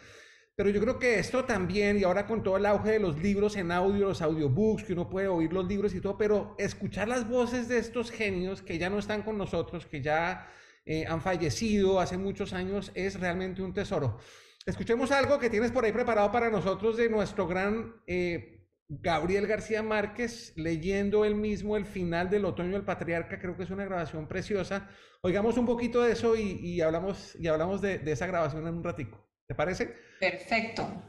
Pero 0.56 0.70
yo 0.70 0.80
creo 0.80 0.98
que 0.98 1.18
esto 1.18 1.44
también, 1.44 1.98
y 1.98 2.04
ahora 2.04 2.26
con 2.26 2.42
todo 2.42 2.56
el 2.56 2.66
auge 2.66 2.92
de 2.92 3.00
los 3.00 3.18
libros 3.18 3.56
en 3.56 3.72
audio, 3.72 4.06
los 4.06 4.22
audiobooks, 4.22 4.84
que 4.84 4.92
uno 4.92 5.08
puede 5.08 5.26
oír 5.26 5.52
los 5.52 5.66
libros 5.66 5.94
y 5.94 6.00
todo, 6.00 6.16
pero 6.16 6.54
escuchar 6.58 7.08
las 7.08 7.28
voces 7.28 7.68
de 7.68 7.78
estos 7.78 8.12
genios 8.12 8.62
que 8.62 8.78
ya 8.78 8.88
no 8.88 8.98
están 8.98 9.22
con 9.22 9.36
nosotros, 9.36 9.86
que 9.86 10.00
ya 10.00 10.48
eh, 10.86 11.06
han 11.08 11.20
fallecido 11.20 11.98
hace 11.98 12.18
muchos 12.18 12.52
años, 12.52 12.92
es 12.94 13.18
realmente 13.18 13.62
un 13.62 13.74
tesoro. 13.74 14.18
Escuchemos 14.64 15.10
algo 15.10 15.38
que 15.38 15.50
tienes 15.50 15.72
por 15.72 15.84
ahí 15.84 15.92
preparado 15.92 16.30
para 16.30 16.50
nosotros 16.50 16.96
de 16.96 17.10
nuestro 17.10 17.46
gran 17.48 17.96
eh, 18.06 18.53
Gabriel 18.88 19.46
García 19.46 19.82
Márquez 19.82 20.52
leyendo 20.56 21.24
él 21.24 21.34
mismo 21.34 21.76
el 21.76 21.86
final 21.86 22.28
del 22.28 22.44
Otoño 22.44 22.72
del 22.72 22.84
Patriarca, 22.84 23.38
creo 23.38 23.56
que 23.56 23.62
es 23.62 23.70
una 23.70 23.84
grabación 23.84 24.28
preciosa. 24.28 24.88
Oigamos 25.22 25.56
un 25.56 25.64
poquito 25.64 26.02
de 26.02 26.12
eso 26.12 26.36
y, 26.36 26.80
hablamos, 26.80 27.34
y 27.36 27.46
hablamos 27.48 27.80
de, 27.80 28.02
esa 28.06 28.26
grabación 28.26 28.66
en 28.66 28.74
un 28.74 28.84
ratico. 28.84 29.26
¿Te 29.46 29.54
parece? 29.54 29.94
Perfecto. 30.20 31.02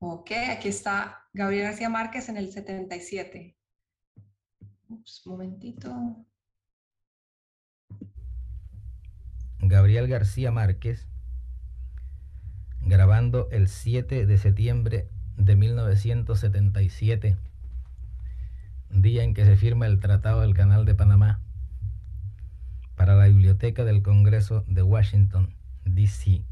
Ok, 0.00 0.30
aquí 0.50 0.68
está 0.68 1.28
Gabriel 1.32 1.64
García 1.64 1.88
Márquez 1.88 2.28
en 2.28 2.36
el 2.36 2.52
77. 2.52 3.56
Ups, 4.88 5.22
momentito. 5.26 6.26
Gabriel 9.60 10.08
García 10.08 10.50
Márquez, 10.50 11.08
grabando 12.80 13.48
el 13.50 13.68
7 13.68 14.26
de 14.26 14.38
septiembre 14.38 15.10
de 15.38 15.56
1977, 15.56 17.36
día 18.90 19.22
en 19.22 19.34
que 19.34 19.44
se 19.44 19.56
firma 19.56 19.86
el 19.86 20.00
Tratado 20.00 20.40
del 20.40 20.54
Canal 20.54 20.84
de 20.84 20.94
Panamá, 20.94 21.40
para 22.96 23.14
la 23.14 23.28
Biblioteca 23.28 23.84
del 23.84 24.02
Congreso 24.02 24.64
de 24.66 24.82
Washington, 24.82 25.54
D.C. 25.84 26.42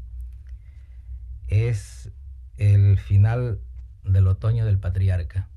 Es 1.49 2.11
el 2.55 2.97
final 2.97 3.59
del 4.03 4.27
otoño 4.27 4.65
del 4.65 4.79
patriarca. 4.79 5.49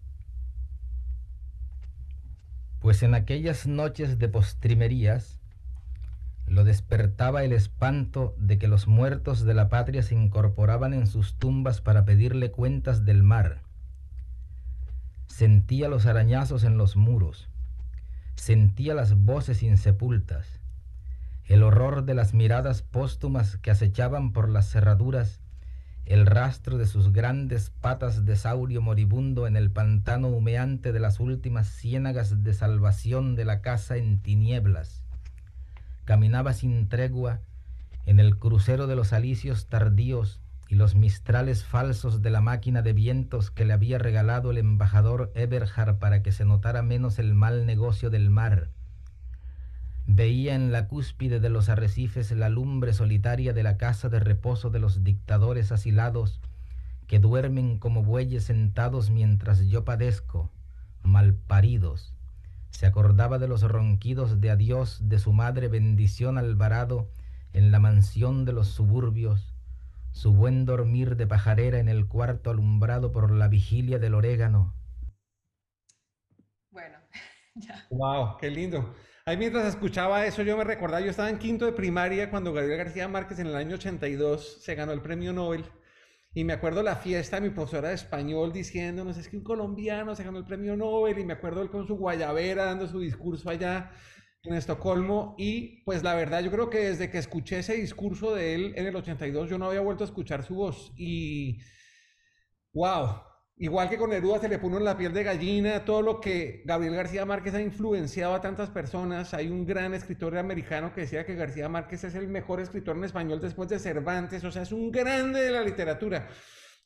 Pues 2.80 3.02
en 3.04 3.14
aquellas 3.14 3.66
noches 3.68 4.18
de 4.18 4.28
postrimerías, 4.28 5.39
lo 6.50 6.64
despertaba 6.64 7.44
el 7.44 7.52
espanto 7.52 8.34
de 8.36 8.58
que 8.58 8.66
los 8.66 8.88
muertos 8.88 9.44
de 9.44 9.54
la 9.54 9.68
patria 9.68 10.02
se 10.02 10.16
incorporaban 10.16 10.94
en 10.94 11.06
sus 11.06 11.34
tumbas 11.34 11.80
para 11.80 12.04
pedirle 12.04 12.50
cuentas 12.50 13.04
del 13.04 13.22
mar. 13.22 13.62
Sentía 15.28 15.88
los 15.88 16.06
arañazos 16.06 16.64
en 16.64 16.76
los 16.76 16.96
muros, 16.96 17.48
sentía 18.34 18.94
las 18.94 19.14
voces 19.14 19.62
insepultas, 19.62 20.58
el 21.44 21.62
horror 21.62 22.04
de 22.04 22.14
las 22.14 22.34
miradas 22.34 22.82
póstumas 22.82 23.56
que 23.58 23.70
acechaban 23.70 24.32
por 24.32 24.48
las 24.48 24.68
cerraduras, 24.68 25.38
el 26.04 26.26
rastro 26.26 26.78
de 26.78 26.86
sus 26.86 27.12
grandes 27.12 27.70
patas 27.70 28.24
de 28.24 28.34
saurio 28.34 28.82
moribundo 28.82 29.46
en 29.46 29.54
el 29.54 29.70
pantano 29.70 30.26
humeante 30.26 30.90
de 30.90 30.98
las 30.98 31.20
últimas 31.20 31.68
ciénagas 31.68 32.42
de 32.42 32.54
salvación 32.54 33.36
de 33.36 33.44
la 33.44 33.60
casa 33.60 33.98
en 33.98 34.18
tinieblas 34.20 34.99
caminaba 36.10 36.54
sin 36.54 36.88
tregua 36.88 37.38
en 38.04 38.18
el 38.18 38.36
crucero 38.36 38.88
de 38.88 38.96
los 38.96 39.12
alicios 39.12 39.68
tardíos 39.68 40.40
y 40.68 40.74
los 40.74 40.96
mistrales 40.96 41.62
falsos 41.62 42.20
de 42.20 42.30
la 42.30 42.40
máquina 42.40 42.82
de 42.82 42.92
vientos 42.92 43.52
que 43.52 43.64
le 43.64 43.74
había 43.74 43.96
regalado 43.96 44.50
el 44.50 44.58
embajador 44.58 45.30
Eberhard 45.36 46.00
para 46.00 46.20
que 46.24 46.32
se 46.32 46.44
notara 46.44 46.82
menos 46.82 47.20
el 47.20 47.32
mal 47.32 47.64
negocio 47.64 48.10
del 48.10 48.28
mar. 48.28 48.70
Veía 50.04 50.56
en 50.56 50.72
la 50.72 50.88
cúspide 50.88 51.38
de 51.38 51.48
los 51.48 51.68
arrecifes 51.68 52.32
la 52.32 52.48
lumbre 52.48 52.92
solitaria 52.92 53.52
de 53.52 53.62
la 53.62 53.76
casa 53.76 54.08
de 54.08 54.18
reposo 54.18 54.70
de 54.70 54.80
los 54.80 55.04
dictadores 55.04 55.70
asilados 55.70 56.40
que 57.06 57.20
duermen 57.20 57.78
como 57.78 58.02
bueyes 58.02 58.42
sentados 58.42 59.10
mientras 59.10 59.64
yo 59.68 59.84
padezco, 59.84 60.50
malparidos, 61.04 62.16
se 62.70 62.86
acordaba 62.86 63.38
de 63.38 63.48
los 63.48 63.62
ronquidos 63.62 64.40
de 64.40 64.50
adiós 64.50 65.08
de 65.08 65.18
su 65.18 65.32
madre 65.32 65.68
bendición 65.68 66.38
Alvarado 66.38 67.10
en 67.52 67.70
la 67.72 67.80
mansión 67.80 68.44
de 68.44 68.52
los 68.52 68.68
suburbios, 68.68 69.54
su 70.12 70.32
buen 70.32 70.64
dormir 70.64 71.16
de 71.16 71.26
pajarera 71.26 71.78
en 71.78 71.88
el 71.88 72.06
cuarto 72.06 72.50
alumbrado 72.50 73.12
por 73.12 73.30
la 73.30 73.48
vigilia 73.48 73.98
del 73.98 74.14
orégano. 74.14 74.74
Bueno, 76.70 76.98
ya. 77.54 77.86
Wow, 77.90 78.36
qué 78.38 78.50
lindo. 78.50 78.94
Ahí 79.26 79.36
mientras 79.36 79.66
escuchaba 79.66 80.24
eso, 80.26 80.42
yo 80.42 80.56
me 80.56 80.64
recordaba, 80.64 81.00
yo 81.00 81.10
estaba 81.10 81.30
en 81.30 81.38
quinto 81.38 81.66
de 81.66 81.72
primaria 81.72 82.30
cuando 82.30 82.52
Gabriel 82.52 82.78
García 82.78 83.08
Márquez 83.08 83.38
en 83.38 83.48
el 83.48 83.56
año 83.56 83.76
82 83.76 84.62
se 84.62 84.74
ganó 84.74 84.92
el 84.92 85.02
premio 85.02 85.32
Nobel 85.32 85.64
y 86.32 86.44
me 86.44 86.52
acuerdo 86.52 86.82
la 86.82 86.96
fiesta 86.96 87.36
de 87.36 87.48
mi 87.48 87.54
profesora 87.54 87.88
de 87.88 87.94
español 87.94 88.52
diciéndonos, 88.52 89.16
es 89.18 89.28
que 89.28 89.36
un 89.36 89.42
colombiano 89.42 90.14
se 90.14 90.22
ganó 90.22 90.38
el 90.38 90.44
premio 90.44 90.76
Nobel 90.76 91.18
y 91.18 91.24
me 91.24 91.32
acuerdo 91.32 91.62
él 91.62 91.70
con 91.70 91.86
su 91.86 91.96
guayabera 91.96 92.66
dando 92.66 92.86
su 92.86 93.00
discurso 93.00 93.50
allá 93.50 93.90
en 94.42 94.54
Estocolmo 94.54 95.34
y 95.38 95.82
pues 95.84 96.02
la 96.02 96.14
verdad 96.14 96.40
yo 96.42 96.50
creo 96.50 96.70
que 96.70 96.78
desde 96.78 97.10
que 97.10 97.18
escuché 97.18 97.58
ese 97.58 97.74
discurso 97.74 98.34
de 98.34 98.54
él 98.54 98.72
en 98.76 98.86
el 98.86 98.96
82 98.96 99.50
yo 99.50 99.58
no 99.58 99.66
había 99.66 99.80
vuelto 99.80 100.04
a 100.04 100.06
escuchar 100.06 100.44
su 100.44 100.54
voz 100.54 100.92
y 100.96 101.58
wow, 102.72 103.22
Igual 103.62 103.90
que 103.90 103.98
con 103.98 104.08
Neruda 104.08 104.38
se 104.38 104.48
le 104.48 104.58
puso 104.58 104.78
en 104.78 104.86
la 104.86 104.96
piel 104.96 105.12
de 105.12 105.22
gallina, 105.22 105.84
todo 105.84 106.00
lo 106.00 106.18
que 106.18 106.62
Gabriel 106.64 106.94
García 106.94 107.26
Márquez 107.26 107.52
ha 107.52 107.60
influenciado 107.60 108.32
a 108.32 108.40
tantas 108.40 108.70
personas. 108.70 109.34
Hay 109.34 109.48
un 109.48 109.66
gran 109.66 109.92
escritor 109.92 110.38
americano 110.38 110.94
que 110.94 111.02
decía 111.02 111.26
que 111.26 111.34
García 111.34 111.68
Márquez 111.68 112.04
es 112.04 112.14
el 112.14 112.26
mejor 112.26 112.60
escritor 112.60 112.96
en 112.96 113.04
español 113.04 113.38
después 113.38 113.68
de 113.68 113.78
Cervantes, 113.78 114.42
o 114.44 114.50
sea, 114.50 114.62
es 114.62 114.72
un 114.72 114.90
grande 114.90 115.42
de 115.42 115.50
la 115.50 115.60
literatura. 115.60 116.26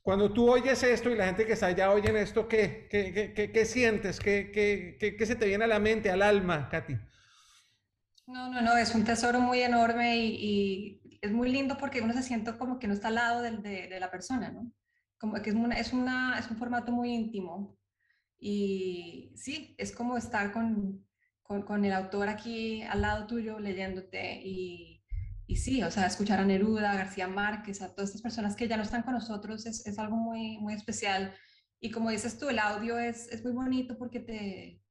Cuando 0.02 0.32
tú 0.32 0.50
oyes 0.50 0.82
esto 0.82 1.10
y 1.10 1.14
la 1.14 1.26
gente 1.26 1.46
que 1.46 1.52
está 1.52 1.66
allá 1.66 1.92
oyen 1.92 2.16
esto, 2.16 2.48
¿qué, 2.48 2.88
qué, 2.90 3.32
qué, 3.32 3.52
qué 3.52 3.64
sientes? 3.66 4.18
¿Qué, 4.18 4.50
¿Qué, 4.98 5.26
se 5.26 5.36
te 5.36 5.46
viene 5.46 5.62
a 5.62 5.68
la 5.68 5.78
mente, 5.78 6.10
al 6.10 6.22
alma, 6.22 6.68
Katy? 6.68 6.94
No, 8.26 8.50
no, 8.50 8.60
no, 8.62 8.76
es 8.76 8.92
un 8.96 9.04
tesoro 9.04 9.38
muy 9.38 9.60
enorme 9.60 10.16
y, 10.16 11.00
es 11.22 11.30
muy 11.30 11.52
lindo 11.52 11.78
porque 11.78 12.00
uno 12.00 12.12
se 12.14 12.24
siente 12.24 12.58
como 12.58 12.80
que 12.80 12.88
no 12.88 12.94
está 12.94 13.08
al 13.08 13.14
lado 13.14 13.42
de 13.42 13.96
la 14.00 14.10
persona, 14.10 14.50
¿no? 14.50 14.72
Que 15.42 15.50
es, 15.50 15.56
una, 15.92 16.38
es, 16.38 16.50
un 16.50 16.56
formato 16.56 16.92
muy 16.92 17.12
íntimo. 17.12 17.78
Y 18.38 19.32
sí, 19.36 19.74
es 19.78 19.92
como 19.92 20.16
estar 20.16 20.52
con, 20.52 21.06
con, 21.42 21.84
el 21.84 21.92
autor 21.92 22.28
aquí 22.28 22.82
al 22.82 23.02
lado 23.02 23.26
tuyo 23.26 23.58
leyéndote 23.58 24.40
y, 24.44 25.04
y, 25.46 25.56
sí, 25.56 25.82
o 25.82 25.90
sea, 25.90 26.06
escuchar 26.06 26.40
a 26.40 26.44
Neruda, 26.44 26.92
a 26.92 26.96
García 26.96 27.28
Márquez, 27.28 27.80
a 27.82 27.94
todas 27.94 28.10
estas 28.10 28.22
personas 28.22 28.56
que 28.56 28.68
ya 28.68 28.76
no 28.76 28.82
están 28.82 29.02
con 29.02 29.14
nosotros 29.14 29.66
es, 29.66 29.98
algo 29.98 30.16
muy, 30.16 30.58
muy 30.58 30.74
especial. 30.74 31.34
Y 31.80 31.90
como 31.90 32.10
dices 32.10 32.38
tú, 32.38 32.48
el 32.48 32.58
audio 32.58 32.98
es, 32.98 33.28
es 33.28 33.42
muy 33.44 33.52
bonito 33.52 33.96
porque 33.98 34.20
te, 34.20 34.82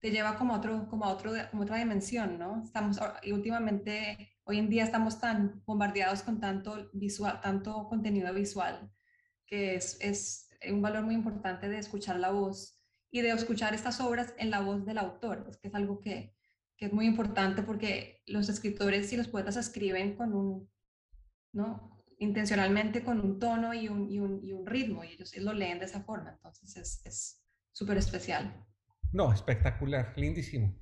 te 0.00 0.10
lleva 0.10 0.36
como, 0.36 0.54
otro, 0.54 0.88
como, 0.88 1.04
a 1.04 1.10
otro, 1.10 1.32
como 1.50 1.62
otra 1.62 1.78
dimensión, 1.78 2.38
¿no? 2.38 2.62
Estamos, 2.64 2.98
y 3.22 3.32
últimamente, 3.32 4.36
hoy 4.44 4.58
en 4.58 4.68
día 4.68 4.84
estamos 4.84 5.20
tan 5.20 5.62
bombardeados 5.64 6.22
con 6.22 6.40
tanto, 6.40 6.90
visual, 6.92 7.40
tanto 7.40 7.86
contenido 7.88 8.32
visual 8.34 8.90
que 9.52 9.74
es, 9.74 9.98
es 10.00 10.48
un 10.66 10.80
valor 10.80 11.02
muy 11.02 11.14
importante 11.14 11.68
de 11.68 11.76
escuchar 11.76 12.18
la 12.18 12.30
voz 12.30 12.80
y 13.10 13.20
de 13.20 13.32
escuchar 13.32 13.74
estas 13.74 14.00
obras 14.00 14.32
en 14.38 14.48
la 14.48 14.60
voz 14.60 14.86
del 14.86 14.96
autor, 14.96 15.44
es 15.50 15.58
que 15.58 15.68
es 15.68 15.74
algo 15.74 16.00
que, 16.00 16.34
que 16.74 16.86
es 16.86 16.92
muy 16.94 17.04
importante 17.04 17.62
porque 17.62 18.22
los 18.24 18.48
escritores 18.48 19.12
y 19.12 19.18
los 19.18 19.28
poetas 19.28 19.56
escriben 19.56 20.16
con 20.16 20.32
un, 20.32 20.70
¿no? 21.52 22.02
intencionalmente 22.18 23.04
con 23.04 23.20
un 23.20 23.38
tono 23.38 23.74
y 23.74 23.88
un, 23.88 24.10
y 24.10 24.20
un, 24.20 24.42
y 24.42 24.52
un 24.52 24.64
ritmo, 24.64 25.04
y 25.04 25.08
ellos, 25.08 25.36
lo 25.36 25.52
leen 25.52 25.80
de 25.80 25.84
esa 25.84 26.00
forma, 26.00 26.30
entonces 26.30 27.02
es 27.04 27.44
súper 27.72 27.98
especial. 27.98 28.64
No, 29.12 29.34
espectacular, 29.34 30.14
lindísimo. 30.16 30.74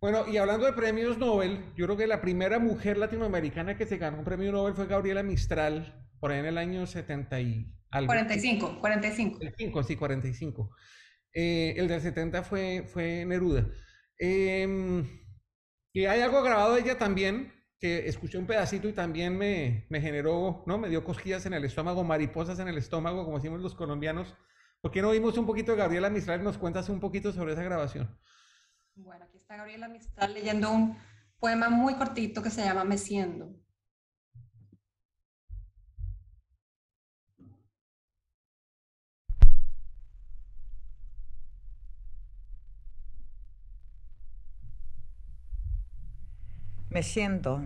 Bueno, 0.00 0.28
y 0.28 0.36
hablando 0.36 0.66
de 0.66 0.74
premios 0.74 1.18
Nobel, 1.18 1.74
yo 1.74 1.86
creo 1.86 1.96
que 1.96 2.06
la 2.06 2.20
primera 2.20 2.60
mujer 2.60 2.98
latinoamericana 2.98 3.76
que 3.76 3.86
se 3.86 3.96
ganó 3.96 4.18
un 4.18 4.24
premio 4.24 4.52
Nobel 4.52 4.74
fue 4.74 4.86
Gabriela 4.86 5.24
Mistral, 5.24 6.08
por 6.20 6.30
ahí 6.30 6.38
en 6.38 6.46
el 6.46 6.58
año 6.58 6.86
70 6.86 7.40
y 7.40 7.81
45, 7.92 8.80
45. 8.80 9.82
sí, 9.82 9.96
45. 9.96 10.70
Eh, 11.34 11.74
el 11.76 11.88
del 11.88 12.00
70 12.00 12.42
fue, 12.42 12.84
fue 12.86 13.24
Neruda. 13.24 13.66
Em, 14.18 15.06
y 15.92 16.04
hay 16.06 16.20
algo 16.20 16.42
grabado 16.42 16.74
de 16.74 16.80
ella 16.80 16.98
también, 16.98 17.52
que 17.78 18.08
escuché 18.08 18.38
un 18.38 18.46
pedacito 18.46 18.88
y 18.88 18.92
también 18.92 19.36
me, 19.36 19.86
me, 19.90 20.00
generó, 20.00 20.62
¿no? 20.66 20.78
Me 20.78 20.88
dio 20.88 21.04
cosquillas 21.04 21.44
en 21.46 21.54
el 21.54 21.64
estómago, 21.64 22.04
mariposas 22.04 22.58
en 22.60 22.68
el 22.68 22.78
estómago, 22.78 23.24
como 23.24 23.38
decimos 23.38 23.60
los 23.60 23.74
colombianos. 23.74 24.34
¿Por 24.80 24.90
qué 24.90 25.02
no 25.02 25.10
vimos 25.10 25.36
un 25.38 25.46
poquito 25.46 25.72
de 25.72 25.78
Gabriela 25.78 26.10
Mistral 26.10 26.42
nos 26.42 26.58
cuentas 26.58 26.88
un 26.88 27.00
poquito 27.00 27.32
sobre 27.32 27.52
esa 27.52 27.62
grabación? 27.62 28.18
Bueno, 28.94 29.24
aquí 29.24 29.38
está 29.38 29.56
Gabriela 29.56 29.88
Mistral 29.88 30.34
leyendo 30.34 30.70
un 30.70 30.96
poema 31.38 31.68
muy 31.68 31.94
cortito 31.94 32.42
que 32.42 32.50
se 32.50 32.62
llama 32.62 32.84
Meciendo. 32.84 33.61
Me 46.92 47.02
siento. 47.02 47.64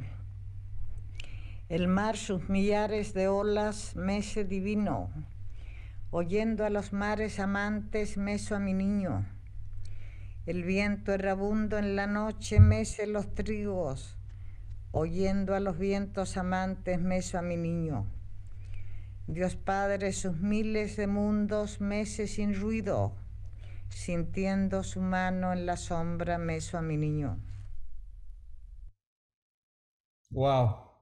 El 1.69 1.89
mar 1.89 2.17
sus 2.17 2.49
millares 2.49 3.13
de 3.13 3.27
olas 3.27 3.97
mece 3.97 4.45
divino. 4.45 5.11
Oyendo 6.13 6.65
a 6.65 6.71
los 6.71 6.93
mares 6.93 7.41
amantes 7.41 8.19
meso 8.19 8.55
a 8.55 8.61
mi 8.61 8.73
niño. 8.73 9.27
El 10.47 10.63
viento 10.63 11.13
errabundo 11.13 11.77
en 11.77 11.97
la 11.97 12.07
noche 12.07 12.61
mece 12.61 13.09
los 13.09 13.35
trigos. 13.35 14.17
Oyendo 14.93 15.57
a 15.57 15.61
los 15.61 15.77
vientos 15.77 16.37
amantes 16.37 17.01
meso 17.01 17.37
a 17.37 17.43
mi 17.43 17.57
niño. 17.57 18.07
Dios 19.27 19.57
Padre 19.57 20.13
sus 20.13 20.37
miles 20.37 20.97
de 20.97 21.09
mundos 21.09 21.81
mece 21.81 22.29
sin 22.29 22.55
ruido, 22.55 23.13
sintiendo 23.89 24.85
su 24.85 25.01
mano 25.01 25.53
en 25.53 25.67
la 25.67 25.77
sombra 25.77 26.39
meso 26.39 26.79
a 26.79 26.83
mi 26.83 26.97
niño. 26.97 27.41
Wow, 30.31 30.93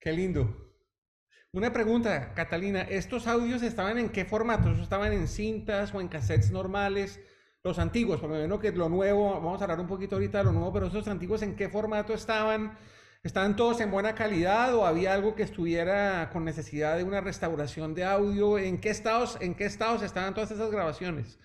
qué 0.00 0.12
lindo. 0.12 0.54
Una 1.52 1.72
pregunta, 1.72 2.34
Catalina, 2.34 2.82
¿estos 2.82 3.26
audios 3.26 3.62
estaban 3.62 3.98
en 3.98 4.10
qué 4.10 4.24
formato? 4.24 4.70
¿Estaban 4.72 5.12
en 5.12 5.28
cintas 5.28 5.94
o 5.94 6.00
en 6.00 6.08
cassettes 6.08 6.50
normales? 6.50 7.20
Los 7.64 7.78
antiguos, 7.78 8.20
porque 8.20 8.34
me 8.34 8.38
imagino 8.44 8.60
que 8.60 8.72
lo 8.72 8.88
nuevo, 8.88 9.34
vamos 9.34 9.60
a 9.60 9.64
hablar 9.64 9.80
un 9.80 9.86
poquito 9.88 10.16
ahorita 10.16 10.38
de 10.38 10.44
lo 10.44 10.52
nuevo, 10.52 10.72
pero 10.72 10.86
esos 10.88 11.08
antiguos, 11.08 11.42
¿en 11.42 11.56
qué 11.56 11.68
formato 11.68 12.14
estaban? 12.14 12.78
¿Estaban 13.22 13.56
todos 13.56 13.80
en 13.80 13.90
buena 13.90 14.14
calidad 14.14 14.74
o 14.74 14.86
había 14.86 15.14
algo 15.14 15.34
que 15.34 15.42
estuviera 15.42 16.30
con 16.32 16.44
necesidad 16.44 16.96
de 16.96 17.04
una 17.04 17.20
restauración 17.22 17.94
de 17.94 18.04
audio? 18.04 18.58
¿En 18.58 18.80
qué 18.80 18.90
estados, 18.90 19.38
en 19.40 19.54
qué 19.56 19.64
estados 19.66 20.02
estaban 20.02 20.34
todas 20.34 20.50
esas 20.52 20.70
grabaciones? 20.70 21.38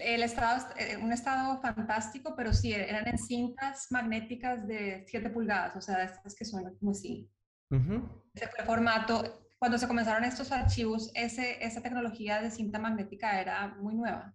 El 0.00 0.22
estado, 0.22 0.66
eh, 0.78 0.96
un 0.96 1.12
estado 1.12 1.60
fantástico, 1.60 2.34
pero 2.36 2.52
sí, 2.52 2.72
eran 2.72 3.06
en 3.08 3.18
cintas 3.18 3.86
magnéticas 3.90 4.66
de 4.66 5.04
7 5.06 5.30
pulgadas, 5.30 5.76
o 5.76 5.80
sea, 5.80 6.04
estas 6.04 6.34
que 6.34 6.44
son 6.44 6.76
como 6.78 6.92
así. 6.92 7.30
Ese 7.70 8.48
fue 8.48 8.60
el 8.60 8.66
formato. 8.66 9.42
Cuando 9.58 9.78
se 9.78 9.88
comenzaron 9.88 10.24
estos 10.24 10.52
archivos, 10.52 11.10
ese, 11.14 11.64
esa 11.64 11.80
tecnología 11.80 12.42
de 12.42 12.50
cinta 12.50 12.78
magnética 12.78 13.40
era 13.40 13.68
muy 13.80 13.94
nueva. 13.94 14.34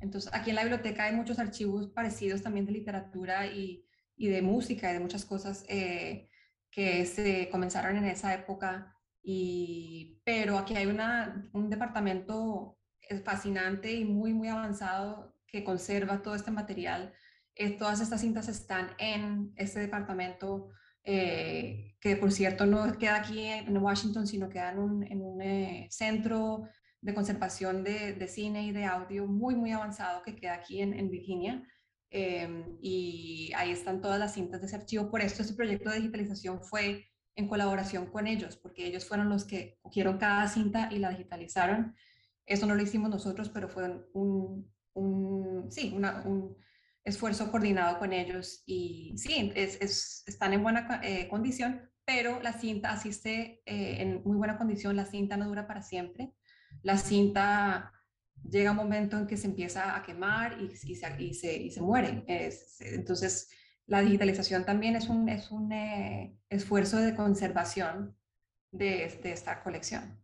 Entonces, 0.00 0.32
aquí 0.32 0.50
en 0.50 0.56
la 0.56 0.62
biblioteca 0.62 1.04
hay 1.04 1.14
muchos 1.14 1.38
archivos 1.38 1.88
parecidos 1.88 2.42
también 2.42 2.66
de 2.66 2.72
literatura 2.72 3.46
y, 3.46 3.84
y 4.16 4.28
de 4.28 4.42
música 4.42 4.90
y 4.90 4.94
de 4.94 5.00
muchas 5.00 5.24
cosas 5.24 5.64
eh, 5.68 6.28
que 6.70 7.06
se 7.06 7.48
comenzaron 7.50 7.96
en 7.96 8.04
esa 8.04 8.34
época. 8.34 8.94
Y, 9.22 10.20
pero 10.24 10.58
aquí 10.58 10.76
hay 10.76 10.86
una, 10.86 11.48
un 11.52 11.70
departamento 11.70 12.77
fascinante 13.24 13.92
y 13.92 14.04
muy, 14.04 14.32
muy 14.32 14.48
avanzado 14.48 15.34
que 15.46 15.64
conserva 15.64 16.22
todo 16.22 16.34
este 16.34 16.50
material. 16.50 17.14
Eh, 17.54 17.76
todas 17.76 18.00
estas 18.00 18.20
cintas 18.20 18.48
están 18.48 18.90
en 18.98 19.52
este 19.56 19.80
departamento 19.80 20.68
eh, 21.04 21.96
que 22.00 22.16
por 22.16 22.30
cierto 22.30 22.66
no 22.66 22.96
queda 22.98 23.16
aquí 23.16 23.46
en 23.46 23.76
Washington, 23.78 24.26
sino 24.26 24.48
queda 24.48 24.72
en 24.72 24.78
un, 24.78 25.02
en 25.04 25.22
un 25.22 25.40
eh, 25.40 25.88
centro 25.90 26.68
de 27.00 27.14
conservación 27.14 27.82
de, 27.82 28.12
de, 28.12 28.28
cine 28.28 28.64
y 28.64 28.72
de 28.72 28.84
audio 28.84 29.26
muy, 29.26 29.54
muy 29.54 29.72
avanzado 29.72 30.22
que 30.22 30.36
queda 30.36 30.54
aquí 30.54 30.82
en, 30.82 30.92
en 30.92 31.10
Virginia. 31.10 31.66
Em, 32.10 32.78
y 32.80 33.52
ahí 33.56 33.70
están 33.70 34.00
todas 34.00 34.18
las 34.18 34.34
cintas 34.34 34.60
de 34.60 34.66
ese 34.66 34.76
archivo. 34.76 35.10
Por 35.10 35.20
esto 35.20 35.42
este 35.42 35.54
proyecto 35.54 35.90
de 35.90 35.96
digitalización 35.96 36.62
fue 36.62 37.06
en 37.36 37.48
colaboración 37.48 38.06
con 38.06 38.26
ellos, 38.26 38.56
porque 38.56 38.86
ellos 38.86 39.06
fueron 39.06 39.28
los 39.28 39.44
que 39.44 39.78
cogieron 39.80 40.18
cada 40.18 40.48
cinta 40.48 40.88
y 40.90 40.98
la 40.98 41.10
digitalizaron. 41.10 41.94
Eso 42.48 42.66
no 42.66 42.74
lo 42.74 42.82
hicimos 42.82 43.10
nosotros, 43.10 43.50
pero 43.50 43.68
fue 43.68 43.84
un, 44.14 44.72
un 44.94 45.70
sí, 45.70 45.94
un, 45.94 46.56
esfuerzo 47.04 47.50
coordinado 47.50 47.98
con 47.98 48.12
ellos 48.12 48.62
y 48.66 49.14
sí, 49.16 49.52
es, 49.54 50.24
están 50.26 50.52
en 50.52 50.62
buena 50.62 51.00
eh, 51.02 51.28
condición, 51.28 51.90
pero 52.04 52.42
la 52.42 52.52
cinta 52.52 52.90
asiste 52.90 53.62
eh, 53.64 54.02
en 54.02 54.22
muy 54.24 54.36
buena 54.36 54.58
condición, 54.58 54.96
la 54.96 55.06
cinta 55.06 55.36
no 55.36 55.46
dura 55.46 55.66
para 55.66 55.82
siempre, 55.82 56.34
la 56.82 56.98
cinta 56.98 57.92
llega 58.48 58.72
un 58.72 58.76
momento 58.76 59.16
en 59.18 59.26
que 59.26 59.36
se 59.36 59.46
empieza 59.46 59.96
a 59.96 60.02
quemar 60.02 60.58
y, 60.60 60.66
y, 60.66 60.94
se, 60.96 61.22
y 61.22 61.34
se, 61.34 61.56
y 61.56 61.70
se, 61.70 61.80
muere. 61.80 62.24
entonces, 62.80 63.50
la 63.86 64.02
digitalización 64.02 64.64
también 64.64 64.96
es 64.96 65.08
un, 65.08 65.28
es 65.28 65.50
un 65.50 65.72
eh, 65.72 66.38
esfuerzo 66.50 66.98
de 66.98 67.14
conservación 67.14 68.16
de, 68.70 69.18
de 69.22 69.32
esta 69.32 69.62
colección. 69.62 70.22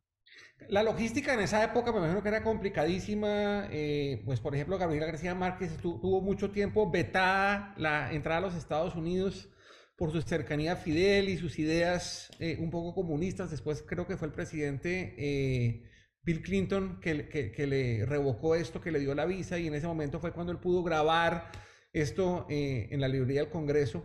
La 0.68 0.82
logística 0.82 1.34
en 1.34 1.40
esa 1.40 1.62
época 1.62 1.92
me 1.92 1.98
imagino 1.98 2.22
que 2.22 2.28
era 2.28 2.42
complicadísima. 2.42 3.68
Eh, 3.70 4.22
pues, 4.24 4.40
por 4.40 4.54
ejemplo, 4.54 4.78
Gabriela 4.78 5.06
García 5.06 5.34
Márquez 5.34 5.76
tuvo 5.76 6.20
mucho 6.20 6.50
tiempo 6.50 6.90
vetada 6.90 7.74
la 7.76 8.12
entrada 8.12 8.38
a 8.38 8.42
los 8.42 8.54
Estados 8.54 8.94
Unidos 8.94 9.48
por 9.96 10.10
su 10.10 10.22
cercanía 10.22 10.72
a 10.72 10.76
Fidel 10.76 11.28
y 11.28 11.36
sus 11.36 11.58
ideas 11.58 12.30
eh, 12.40 12.56
un 12.60 12.70
poco 12.70 12.94
comunistas. 12.94 13.50
Después 13.50 13.82
creo 13.86 14.06
que 14.06 14.16
fue 14.16 14.28
el 14.28 14.34
presidente 14.34 15.14
eh, 15.18 15.90
Bill 16.22 16.42
Clinton 16.42 16.98
que, 17.00 17.28
que, 17.28 17.66
le 17.66 18.06
revocó 18.06 18.54
esto, 18.54 18.80
que 18.80 18.90
le 18.90 19.00
dio 19.00 19.14
la 19.14 19.26
visa 19.26 19.58
y 19.58 19.66
en 19.66 19.74
ese 19.74 19.86
momento 19.86 20.18
fue 20.18 20.32
cuando 20.32 20.52
él 20.52 20.58
pudo 20.58 20.82
grabar 20.82 21.52
esto 21.92 22.46
en 22.48 23.00
la 23.00 23.06
librería 23.06 23.42
del 23.42 23.50
Congreso 23.50 24.04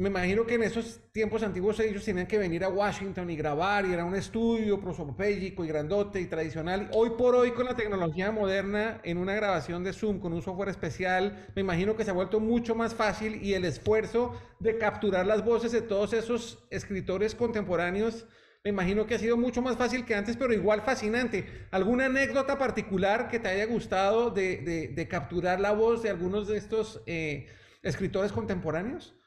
me 0.00 0.08
imagino 0.08 0.46
que 0.46 0.54
en 0.54 0.62
esos 0.62 0.98
tiempos 1.12 1.42
antiguos 1.42 1.78
ellos 1.78 2.02
tenían 2.02 2.26
que 2.26 2.38
venir 2.38 2.64
a 2.64 2.70
Washington 2.70 3.28
y 3.28 3.36
grabar 3.36 3.84
y 3.84 3.92
era 3.92 4.02
un 4.02 4.14
estudio 4.14 4.80
prosopopéyico 4.80 5.62
y 5.62 5.68
grandote 5.68 6.22
y 6.22 6.26
tradicional. 6.26 6.88
Hoy 6.94 7.10
por 7.18 7.34
hoy 7.34 7.50
con 7.50 7.66
la 7.66 7.76
tecnología 7.76 8.32
moderna 8.32 9.02
en 9.04 9.18
una 9.18 9.34
grabación 9.34 9.84
de 9.84 9.92
Zoom 9.92 10.18
con 10.18 10.32
un 10.32 10.40
software 10.40 10.70
especial, 10.70 11.48
me 11.54 11.60
imagino 11.60 11.96
que 11.96 12.04
se 12.04 12.10
ha 12.12 12.14
vuelto 12.14 12.40
mucho 12.40 12.74
más 12.74 12.94
fácil 12.94 13.44
y 13.44 13.52
el 13.52 13.66
esfuerzo 13.66 14.32
de 14.58 14.78
capturar 14.78 15.26
las 15.26 15.44
voces 15.44 15.70
de 15.70 15.82
todos 15.82 16.14
esos 16.14 16.66
escritores 16.70 17.34
contemporáneos, 17.34 18.24
me 18.64 18.70
imagino 18.70 19.06
que 19.06 19.16
ha 19.16 19.18
sido 19.18 19.36
mucho 19.36 19.60
más 19.60 19.76
fácil 19.76 20.06
que 20.06 20.14
antes, 20.14 20.34
pero 20.38 20.54
igual 20.54 20.80
fascinante. 20.80 21.46
¿Alguna 21.70 22.06
anécdota 22.06 22.56
particular 22.56 23.28
que 23.28 23.38
te 23.38 23.48
haya 23.48 23.66
gustado 23.66 24.30
de, 24.30 25.06
capturar 25.10 25.60
la 25.60 25.72
voz 25.72 26.02
de 26.02 26.08
algunos 26.08 26.48
de 26.48 26.56
estos 26.56 27.02
eh, 27.04 27.48
escritores 27.82 28.32
contemporáneos? 28.32 29.19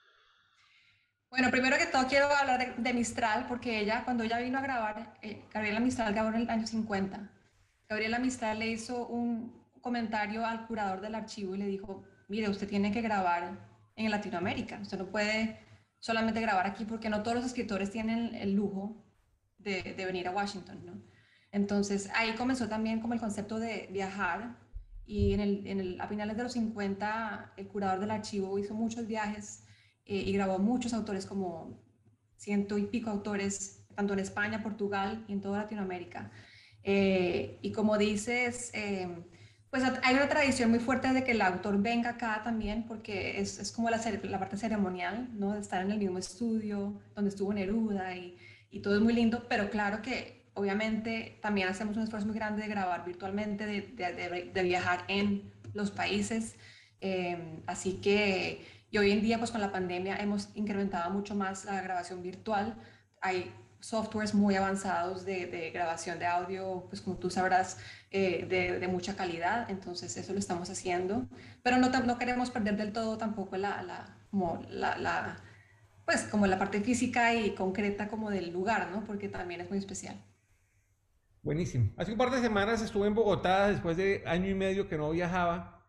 Bueno, 1.34 1.50
primero 1.50 1.80
que 1.80 1.88
todo 1.88 2.06
quiero 2.08 2.28
hablar 2.28 2.76
de, 2.78 2.94
Mistral, 2.94 3.48
porque 3.48 3.80
ella, 3.80 4.04
cuando 4.06 4.24
ella 4.24 4.38
vino 4.38 4.60
a 4.60 4.62
grabar, 4.62 5.18
eh, 5.24 5.42
Gabriela 5.52 5.80
Mistral 5.80 6.14
grabó 6.14 6.30
en 6.30 6.36
el 6.36 6.50
año 6.52 6.68
50. 6.68 7.28
Gabriela 7.90 8.20
Mistral 8.20 8.60
le 8.60 8.68
hizo 8.68 9.08
un 9.08 9.52
comentario 9.82 10.46
al 10.46 10.68
curador 10.68 11.02
del 11.02 11.16
archivo 11.16 11.56
y 11.56 11.58
le 11.58 11.66
dijo, 11.66 12.04
mire, 12.28 12.50
usted 12.50 12.70
tiene 12.70 12.92
que 12.92 13.02
grabar 13.02 13.58
en 13.96 14.12
Latinoamérica, 14.12 14.78
usted 14.80 15.00
no 15.00 15.08
puede 15.08 15.60
solamente 15.98 16.40
grabar 16.40 16.68
aquí 16.68 16.86
porque 16.86 17.10
no 17.10 17.24
todos 17.24 17.38
los 17.38 17.46
escritores 17.48 17.90
tienen 17.90 18.36
el 18.36 18.54
lujo 18.54 19.04
de, 19.58 19.82
de 19.82 20.06
venir 20.06 20.28
a 20.28 20.32
Washington, 20.32 20.86
¿no? 20.86 21.02
Entonces 21.52 22.12
ahí 22.14 22.36
comenzó 22.36 22.70
también 22.70 23.00
como 23.00 23.16
el 23.16 23.20
concepto 23.20 23.58
de 23.58 23.90
viajar 23.92 24.56
y 25.08 25.34
en 25.34 25.40
el, 25.40 25.66
en 25.66 25.80
el, 25.80 26.00
a 26.00 26.08
finales 26.08 26.38
de 26.38 26.44
los 26.44 26.54
50 26.54 27.54
el 27.58 27.68
curador 27.70 28.02
del 28.02 28.12
archivo 28.12 28.60
hizo 28.60 28.76
muchos 28.76 29.08
viajes 29.08 29.63
eh, 30.06 30.24
y 30.26 30.34
grabó 30.34 30.60
muchos 30.60 30.94
autores, 30.94 31.26
como 31.26 31.80
ciento 32.36 32.78
y 32.78 32.84
pico 32.84 33.10
autores, 33.10 33.86
tanto 33.96 34.14
en 34.14 34.20
España, 34.20 34.62
Portugal 34.62 35.24
y 35.28 35.34
en 35.34 35.42
toda 35.42 35.60
Latinoamérica. 35.60 36.32
Eh, 36.84 37.58
y 37.62 37.72
como 37.72 37.98
dices, 37.98 38.72
eh, 38.74 39.08
pues 39.70 39.84
hay 40.04 40.16
una 40.16 40.28
tradición 40.28 40.70
muy 40.70 40.80
fuerte 40.80 41.14
de 41.14 41.24
que 41.24 41.32
el 41.32 41.42
autor 41.42 41.82
venga 41.82 42.12
acá 42.12 42.42
también, 42.44 42.86
porque 42.86 43.40
es, 43.40 43.60
es 43.60 43.72
como 43.72 43.90
la, 43.90 44.00
parte 44.40 44.58
ceremonial, 44.58 45.30
¿no? 45.34 45.54
De 45.54 45.62
estar 45.62 45.82
en 45.82 45.92
el 45.92 46.00
mismo 46.00 46.18
estudio 46.18 47.02
donde 47.16 47.30
estuvo 47.30 47.54
Neruda 47.54 48.16
y, 48.16 48.38
y 48.72 48.82
todo 48.82 48.96
es 48.96 49.02
muy 49.02 49.14
lindo, 49.14 49.46
pero 49.48 49.70
claro 49.70 50.02
que 50.02 50.44
obviamente 50.54 51.40
también 51.42 51.70
hacemos 51.70 51.96
un 51.96 52.04
esfuerzo 52.04 52.28
muy 52.28 52.36
grande 52.36 52.62
de 52.62 52.68
grabar 52.68 53.06
virtualmente, 53.06 53.66
de, 53.66 54.52
de 54.54 54.64
viajar 54.64 55.06
en 55.08 55.52
los 55.74 55.92
países. 55.92 56.56
así 57.66 57.94
que 58.02 58.62
y 58.94 59.00
hoy 59.00 59.12
en 59.12 59.24
día, 59.24 59.40
pues 59.40 59.50
con 59.50 59.60
la 59.60 59.72
pandemia 59.72 60.18
hemos 60.18 60.50
incrementado 60.54 61.10
mucho 61.10 61.34
más 61.34 61.66
la 61.66 61.82
grabación 61.82 62.22
virtual. 62.22 62.76
Hay 63.22 63.52
softwares 63.80 64.36
muy 64.36 64.54
avanzados 64.54 65.26
de, 65.26 65.72
grabación 65.74 66.20
de 66.20 66.28
audio, 66.28 66.86
pues 66.90 67.02
como 67.02 67.18
tú 67.18 67.32
sabrás, 67.32 67.80
eh, 68.12 68.46
de, 68.80 68.88
mucha 68.88 69.16
calidad. 69.16 69.68
Entonces 69.72 70.16
eso 70.16 70.32
lo 70.32 70.38
estamos 70.38 70.70
haciendo. 70.70 71.28
Pero 71.64 71.78
no, 71.78 71.90
no 71.90 72.20
queremos 72.20 72.52
perder 72.52 72.78
del 72.78 72.94
todo 72.94 73.18
tampoco 73.18 73.58
la, 73.58 73.82
la, 73.82 74.16
como 74.30 74.64
la, 74.70 75.42
pues 76.06 76.26
como 76.26 76.46
la 76.46 76.60
parte 76.60 76.80
física 76.82 77.34
y 77.34 77.56
concreta 77.56 78.10
como 78.10 78.30
del 78.30 78.54
lugar, 78.54 78.92
¿no? 78.92 79.04
Porque 79.06 79.28
también 79.28 79.62
es 79.62 79.72
muy 79.72 79.80
especial. 79.80 80.24
Buenísimo. 81.42 81.92
Hace 81.98 82.12
un 82.12 82.20
par 82.20 82.30
de 82.30 82.42
semanas 82.42 82.84
estuve 82.84 83.08
en 83.08 83.16
Bogotá 83.16 83.70
después 83.70 83.98
de 83.98 84.22
año 84.28 84.52
y 84.52 84.54
medio 84.54 84.88
que 84.88 85.00
no 85.00 85.10
viajaba 85.10 85.83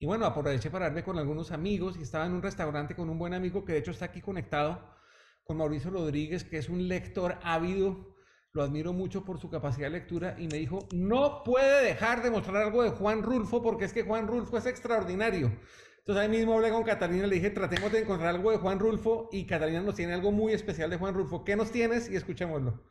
y 0.00 0.06
bueno, 0.06 0.26
aproveché 0.26 0.70
para 0.70 0.86
verme 0.86 1.02
con 1.02 1.18
algunos 1.18 1.50
amigos 1.50 1.96
y 1.98 2.02
estaba 2.02 2.26
en 2.26 2.32
un 2.32 2.42
restaurante 2.42 2.94
con 2.94 3.10
un 3.10 3.18
buen 3.18 3.34
amigo 3.34 3.64
que 3.64 3.72
de 3.72 3.78
hecho 3.78 3.90
está 3.90 4.06
aquí 4.06 4.20
conectado, 4.20 4.80
con 5.42 5.56
Mauricio 5.56 5.90
Rodríguez, 5.90 6.44
que 6.44 6.58
es 6.58 6.68
un 6.68 6.86
lector 6.86 7.38
ávido. 7.42 8.14
Lo 8.52 8.62
admiro 8.62 8.92
mucho 8.92 9.24
por 9.24 9.40
su 9.40 9.50
capacidad 9.50 9.86
de 9.86 9.98
lectura 9.98 10.36
y 10.38 10.46
me 10.46 10.58
dijo, 10.58 10.88
no 10.92 11.42
puede 11.42 11.84
dejar 11.84 12.22
de 12.22 12.30
mostrar 12.30 12.62
algo 12.62 12.82
de 12.82 12.90
Juan 12.90 13.22
Rulfo 13.22 13.62
porque 13.62 13.86
es 13.86 13.92
que 13.92 14.02
Juan 14.04 14.26
Rulfo 14.26 14.56
es 14.56 14.66
extraordinario. 14.66 15.52
Entonces 15.98 16.22
ahí 16.22 16.28
mismo 16.28 16.54
hablé 16.54 16.70
con 16.70 16.84
Catalina 16.84 17.26
y 17.26 17.30
le 17.30 17.36
dije, 17.36 17.50
tratemos 17.50 17.92
de 17.92 18.00
encontrar 18.00 18.34
algo 18.34 18.50
de 18.50 18.58
Juan 18.58 18.78
Rulfo 18.78 19.28
y 19.32 19.46
Catalina 19.46 19.80
nos 19.80 19.96
tiene 19.96 20.14
algo 20.14 20.32
muy 20.32 20.52
especial 20.52 20.90
de 20.90 20.96
Juan 20.96 21.14
Rulfo. 21.14 21.44
¿Qué 21.44 21.56
nos 21.56 21.70
tienes? 21.70 22.08
Y 22.08 22.16
escuchémoslo. 22.16 22.82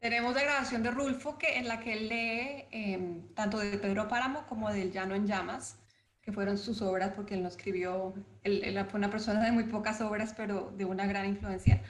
Tenemos 0.00 0.34
la 0.34 0.42
grabación 0.42 0.82
de 0.82 0.90
Rulfo, 0.90 1.38
que, 1.38 1.58
en 1.58 1.68
la 1.68 1.80
que 1.80 1.92
él 1.94 2.08
lee 2.08 2.64
em, 2.70 3.34
tanto 3.34 3.58
de 3.58 3.78
Pedro 3.78 4.08
Páramo 4.08 4.46
como 4.46 4.70
del 4.70 4.92
Llano 4.92 5.14
en 5.14 5.26
Llamas, 5.26 5.78
que 6.20 6.32
fueron 6.32 6.58
sus 6.58 6.82
obras, 6.82 7.12
porque 7.14 7.34
él 7.34 7.42
no 7.42 7.48
escribió, 7.48 8.14
él, 8.42 8.84
fue 8.90 8.98
una 8.98 9.10
persona 9.10 9.44
de 9.44 9.52
muy 9.52 9.64
pocas 9.64 10.00
obras, 10.00 10.34
pero 10.36 10.72
de 10.76 10.84
una 10.84 11.06
gran 11.06 11.26
influencia. 11.26 11.82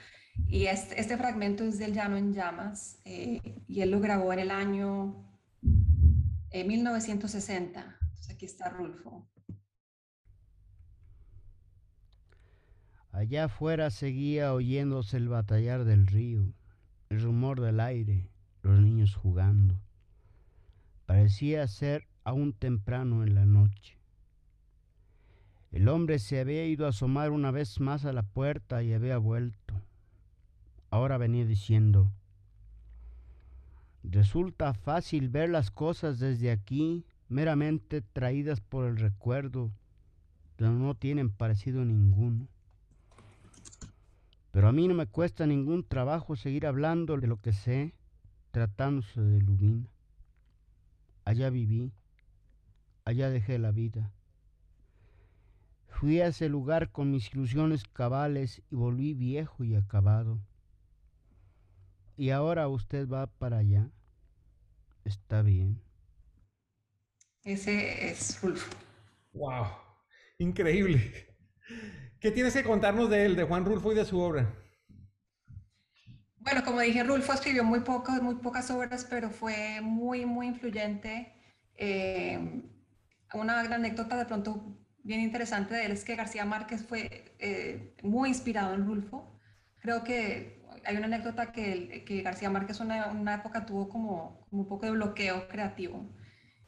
Y 0.47 0.67
este, 0.67 0.99
este 0.99 1.17
fragmento 1.17 1.63
es 1.63 1.79
del 1.79 1.93
Llano 1.93 2.17
en 2.17 2.33
Llamas 2.33 2.99
eh, 3.05 3.41
y 3.67 3.81
él 3.81 3.91
lo 3.91 3.99
grabó 3.99 4.31
en 4.33 4.39
el 4.39 4.51
año 4.51 5.27
1960. 6.53 7.79
Eh, 7.79 7.83
Entonces 7.83 8.29
aquí 8.29 8.45
está 8.45 8.69
Rulfo. 8.69 9.27
Allá 13.11 13.45
afuera 13.45 13.89
seguía 13.89 14.53
oyéndose 14.53 15.17
el 15.17 15.27
batallar 15.27 15.85
del 15.85 16.05
río, 16.05 16.53
el 17.09 17.21
rumor 17.21 17.61
del 17.61 17.79
aire, 17.79 18.29
los 18.61 18.79
niños 18.79 19.15
jugando. 19.15 19.79
Parecía 21.05 21.65
ser 21.67 22.07
aún 22.23 22.53
temprano 22.53 23.23
en 23.23 23.35
la 23.35 23.45
noche. 23.45 23.97
El 25.71 25.87
hombre 25.87 26.19
se 26.19 26.39
había 26.39 26.65
ido 26.65 26.85
a 26.85 26.89
asomar 26.89 27.31
una 27.31 27.51
vez 27.51 27.79
más 27.79 28.05
a 28.05 28.13
la 28.13 28.23
puerta 28.23 28.83
y 28.83 28.93
había 28.93 29.17
vuelto. 29.17 29.81
Ahora 30.89 31.17
venía 31.17 31.45
diciendo, 31.45 32.11
resulta 34.03 34.73
fácil 34.73 35.29
ver 35.29 35.49
las 35.49 35.71
cosas 35.71 36.19
desde 36.19 36.51
aquí, 36.51 37.05
meramente 37.27 38.01
traídas 38.01 38.61
por 38.61 38.85
el 38.85 38.97
recuerdo, 38.97 39.71
pero 40.55 40.71
no 40.71 40.95
tienen 40.95 41.29
parecido 41.29 41.83
ninguno. 41.83 42.47
Pero 44.57 44.69
a 44.69 44.71
mí 44.71 44.87
no 44.87 44.95
me 44.95 45.05
cuesta 45.05 45.45
ningún 45.45 45.87
trabajo 45.87 46.35
seguir 46.35 46.65
hablando 46.65 47.15
de 47.17 47.27
lo 47.27 47.39
que 47.39 47.53
sé, 47.53 47.93
tratándose 48.49 49.21
de 49.21 49.39
Lubina. 49.39 49.87
Allá 51.25 51.51
viví, 51.51 51.93
allá 53.05 53.29
dejé 53.29 53.59
la 53.59 53.69
vida. 53.69 54.11
Fui 55.89 56.21
a 56.21 56.29
ese 56.29 56.49
lugar 56.49 56.91
con 56.91 57.11
mis 57.11 57.31
ilusiones 57.31 57.83
cabales 57.83 58.63
y 58.71 58.75
volví 58.75 59.13
viejo 59.13 59.63
y 59.63 59.75
acabado. 59.75 60.39
Y 62.15 62.31
ahora 62.31 62.67
usted 62.67 63.07
va 63.07 63.27
para 63.27 63.59
allá. 63.59 63.91
Está 65.03 65.43
bien. 65.43 65.83
Ese 67.43 68.09
es 68.09 68.41
Rulfo. 68.41 68.75
¡Wow! 69.33 69.67
Increíble. 70.39 71.27
¿Qué 72.19 72.31
tienes 72.31 72.53
que 72.53 72.63
contarnos 72.63 73.09
de 73.09 73.25
él, 73.25 73.35
de 73.35 73.43
Juan 73.43 73.65
Rulfo 73.65 73.91
y 73.91 73.95
de 73.95 74.05
su 74.05 74.19
obra? 74.19 74.53
Bueno, 76.37 76.63
como 76.63 76.79
dije, 76.79 77.03
Rulfo 77.03 77.33
escribió 77.33 77.63
muy, 77.63 77.81
poco, 77.81 78.11
muy 78.21 78.35
pocas 78.35 78.71
obras, 78.71 79.05
pero 79.09 79.29
fue 79.29 79.81
muy, 79.81 80.25
muy 80.25 80.47
influyente. 80.47 81.33
Eh, 81.75 82.63
una 83.33 83.59
anécdota 83.59 84.17
de 84.17 84.25
pronto 84.25 84.77
bien 85.03 85.21
interesante 85.21 85.75
de 85.75 85.85
él 85.85 85.91
es 85.91 86.03
que 86.03 86.15
García 86.15 86.45
Márquez 86.45 86.85
fue 86.85 87.35
eh, 87.39 87.95
muy 88.01 88.29
inspirado 88.29 88.73
en 88.73 88.85
Rulfo. 88.85 89.39
Creo 89.79 90.03
que 90.03 90.65
hay 90.85 90.95
una 90.95 91.05
anécdota 91.05 91.51
que, 91.51 92.03
que 92.05 92.21
García 92.21 92.49
Márquez 92.49 92.79
una, 92.79 93.07
una, 93.07 93.35
época 93.35 93.65
tuvo 93.65 93.89
como, 93.89 94.45
como, 94.49 94.61
un 94.63 94.67
poco 94.67 94.85
de 94.85 94.93
bloqueo 94.93 95.47
creativo 95.49 96.09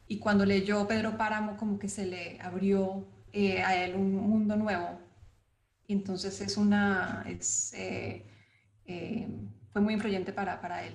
y 0.06 0.18
cuando 0.18 0.44
leyó 0.44 0.86
Pedro 0.86 1.16
Páramo 1.16 1.56
como 1.56 1.78
que 1.78 1.88
se 1.88 2.04
le 2.04 2.38
abrió 2.40 3.08
eh, 3.32 3.62
a 3.62 3.76
él 3.82 3.94
un 3.94 4.14
mundo 4.16 4.56
nuevo. 4.56 5.09
Entonces 5.92 6.40
es 6.40 6.56
una, 6.56 7.24
es, 7.28 7.72
eh, 7.74 8.24
eh, 8.86 9.28
fue 9.72 9.82
muy 9.82 9.94
influyente 9.94 10.32
para, 10.32 10.60
para 10.60 10.86
él. 10.86 10.94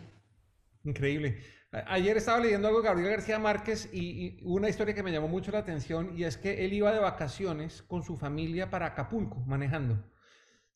Increíble. 0.83 1.39
Ayer 1.87 2.15
estaba 2.15 2.39
leyendo 2.39 2.67
algo 2.67 2.81
de 2.81 2.87
Gabriel 2.87 3.11
García 3.11 3.37
Márquez 3.37 3.89
y, 3.91 3.99
y, 3.99 4.39
una 4.43 4.69
historia 4.69 4.93
que 4.93 5.03
me 5.03 5.11
llamó 5.11 5.27
mucho 5.27 5.51
la 5.51 5.59
atención 5.59 6.17
y 6.17 6.23
es 6.23 6.37
que 6.37 6.63
él 6.63 6.71
iba 6.71 6.93
de 6.93 6.99
vacaciones 6.99 7.81
con 7.81 8.03
su 8.03 8.15
familia 8.15 8.69
para 8.69 8.87
Acapulco 8.87 9.39
manejando. 9.45 10.01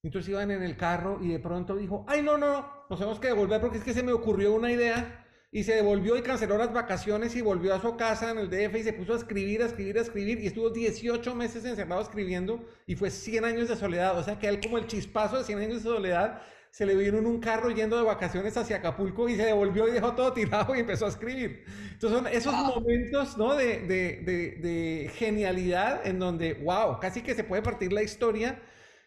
Entonces 0.03 0.29
iban 0.29 0.51
en 0.51 0.63
el 0.63 0.75
carro 0.75 1.19
y 1.21 1.29
de 1.29 1.39
pronto 1.39 1.75
dijo, 1.75 2.05
ay 2.07 2.21
no, 2.21 2.37
no, 2.37 2.85
nos 2.89 2.99
tenemos 2.99 3.19
que 3.19 3.27
devolver 3.27 3.61
porque 3.61 3.77
es 3.77 3.83
que 3.83 3.93
se 3.93 4.03
me 4.03 4.11
ocurrió 4.11 4.53
una 4.53 4.71
idea 4.71 5.25
y 5.51 5.63
se 5.63 5.73
devolvió 5.75 6.15
y 6.15 6.21
canceló 6.21 6.57
las 6.57 6.71
vacaciones 6.73 7.35
y 7.35 7.41
volvió 7.41 7.73
a 7.73 7.81
su 7.81 7.97
casa 7.97 8.31
en 8.31 8.37
el 8.37 8.49
DF 8.49 8.75
y 8.75 8.83
se 8.83 8.93
puso 8.93 9.13
a 9.13 9.17
escribir, 9.17 9.63
a 9.63 9.65
escribir, 9.65 9.97
a 9.97 10.01
escribir 10.01 10.39
y 10.39 10.47
estuvo 10.47 10.69
18 10.69 11.33
meses 11.35 11.65
encerrado 11.65 12.01
escribiendo 12.01 12.65
y 12.85 12.95
fue 12.95 13.09
100 13.09 13.45
años 13.45 13.67
de 13.67 13.75
soledad. 13.75 14.17
O 14.17 14.23
sea 14.23 14.37
que 14.37 14.47
él 14.47 14.59
como 14.61 14.77
el 14.77 14.85
chispazo 14.87 15.37
de 15.37 15.43
100 15.43 15.59
años 15.59 15.83
de 15.83 15.89
soledad 15.89 16.41
se 16.71 16.85
le 16.85 16.95
vino 16.95 17.17
en 17.17 17.25
un 17.25 17.39
carro 17.39 17.71
yendo 17.71 17.97
de 17.97 18.03
vacaciones 18.03 18.55
hacia 18.55 18.77
Acapulco 18.77 19.27
y 19.27 19.35
se 19.35 19.45
devolvió 19.45 19.87
y 19.87 19.91
dejó 19.91 20.13
todo 20.13 20.33
tirado 20.33 20.75
y 20.75 20.79
empezó 20.81 21.05
a 21.07 21.09
escribir. 21.09 21.63
Entonces 21.93 22.19
son 22.19 22.27
esos 22.27 22.53
momentos 22.55 23.35
¿no? 23.37 23.55
de, 23.55 23.79
de, 23.81 24.21
de, 24.23 24.55
de 24.59 25.09
genialidad 25.15 26.05
en 26.05 26.19
donde, 26.19 26.53
wow, 26.53 26.99
casi 26.99 27.21
que 27.23 27.33
se 27.33 27.43
puede 27.43 27.63
partir 27.63 27.91
la 27.91 28.03
historia 28.03 28.61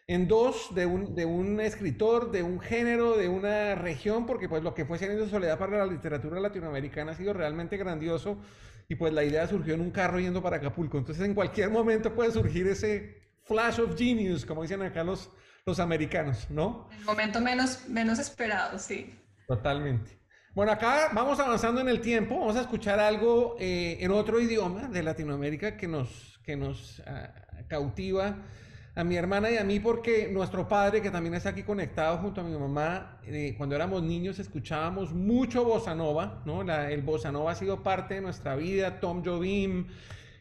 en 0.06 0.28
dos 0.28 0.74
de 0.74 0.86
un, 0.86 1.14
de 1.14 1.24
un 1.24 1.60
escritor, 1.60 2.30
de 2.30 2.42
un 2.42 2.60
género, 2.60 3.16
de 3.16 3.28
una 3.28 3.74
región, 3.74 4.26
porque 4.26 4.48
pues 4.48 4.62
lo 4.62 4.74
que 4.74 4.84
fue 4.84 4.98
Cien 4.98 5.16
de 5.16 5.28
Soledad 5.28 5.58
para 5.58 5.78
la 5.78 5.86
literatura 5.86 6.40
latinoamericana 6.40 7.12
ha 7.12 7.14
sido 7.14 7.32
realmente 7.32 7.76
grandioso 7.76 8.38
y 8.88 8.96
pues 8.96 9.12
la 9.12 9.24
idea 9.24 9.46
surgió 9.46 9.74
en 9.74 9.80
un 9.80 9.90
carro 9.90 10.18
yendo 10.18 10.42
para 10.42 10.56
Acapulco. 10.56 10.98
Entonces 10.98 11.24
en 11.24 11.34
cualquier 11.34 11.70
momento 11.70 12.14
puede 12.14 12.32
surgir 12.32 12.66
ese 12.66 13.22
flash 13.44 13.80
of 13.80 13.96
genius, 13.96 14.44
como 14.44 14.62
dicen 14.62 14.82
acá 14.82 15.04
los, 15.04 15.30
los 15.64 15.78
americanos, 15.78 16.50
¿no? 16.50 16.88
El 16.98 17.04
momento 17.04 17.40
menos, 17.40 17.88
menos 17.88 18.18
esperado, 18.18 18.78
sí. 18.78 19.18
Totalmente. 19.46 20.18
Bueno, 20.54 20.72
acá 20.72 21.08
vamos 21.14 21.40
avanzando 21.40 21.80
en 21.80 21.88
el 21.88 22.00
tiempo, 22.00 22.38
vamos 22.38 22.56
a 22.56 22.60
escuchar 22.60 23.00
algo 23.00 23.56
eh, 23.58 23.96
en 24.00 24.10
otro 24.10 24.38
idioma 24.38 24.88
de 24.88 25.02
Latinoamérica 25.02 25.76
que 25.78 25.88
nos, 25.88 26.38
que 26.44 26.56
nos 26.56 26.98
uh, 26.98 27.66
cautiva 27.68 28.36
a 28.94 29.04
mi 29.04 29.16
hermana 29.16 29.50
y 29.50 29.56
a 29.56 29.64
mí 29.64 29.80
porque 29.80 30.28
nuestro 30.30 30.68
padre, 30.68 31.00
que 31.00 31.10
también 31.10 31.34
está 31.34 31.50
aquí 31.50 31.62
conectado 31.62 32.18
junto 32.18 32.42
a 32.42 32.44
mi 32.44 32.56
mamá, 32.56 33.20
eh, 33.24 33.54
cuando 33.56 33.74
éramos 33.74 34.02
niños 34.02 34.38
escuchábamos 34.38 35.14
mucho 35.14 35.64
bossa 35.64 35.94
nova, 35.94 36.42
¿no? 36.44 36.62
El 36.62 37.00
bossa 37.02 37.32
nova 37.32 37.52
ha 37.52 37.54
sido 37.54 37.82
parte 37.82 38.14
de 38.14 38.20
nuestra 38.20 38.54
vida, 38.54 39.00
Tom 39.00 39.24
Jobim, 39.24 39.86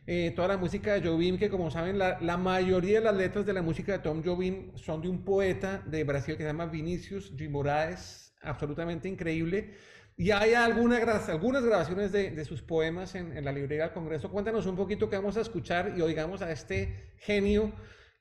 eh, 0.06 0.34
toda 0.36 0.50
la 0.50 0.58
música 0.58 0.94
de 0.94 1.08
Jobim, 1.08 1.38
que 1.38 1.50
como 1.50 1.72
saben, 1.72 1.98
la, 1.98 2.38
mayoría 2.38 3.00
de 3.00 3.06
las 3.06 3.16
letras 3.16 3.46
de 3.46 3.54
la 3.54 3.62
música 3.62 3.94
de 3.94 4.00
Tom 4.00 4.22
Jobim 4.24 4.76
son 4.76 5.02
de 5.02 5.08
un 5.08 5.24
poeta 5.24 5.82
de 5.86 6.04
Brasil 6.04 6.36
que 6.36 6.44
se 6.44 6.50
llama 6.50 6.66
Vinicius 6.66 7.38
de 7.38 7.48
Moraes, 7.48 8.36
absolutamente 8.42 9.08
increíble. 9.08 9.76
Y 10.18 10.32
hay 10.32 10.56
algunas, 10.56 11.00
grabaciones 11.00 12.12
de, 12.12 12.32
de 12.32 12.46
sus 12.46 12.62
poemas 12.62 13.16
en, 13.16 13.36
en 13.36 13.46
la 13.46 13.54
librería 13.54 13.86
del 13.86 13.94
Congreso. 13.94 14.30
Cuéntanos 14.30 14.66
un 14.66 14.76
poquito 14.76 15.10
qué 15.10 15.16
vamos 15.16 15.38
a 15.38 15.42
escuchar 15.42 15.94
y 15.98 16.02
oigamos 16.02 16.42
a 16.42 16.52
este 16.52 17.14
genio 17.18 17.72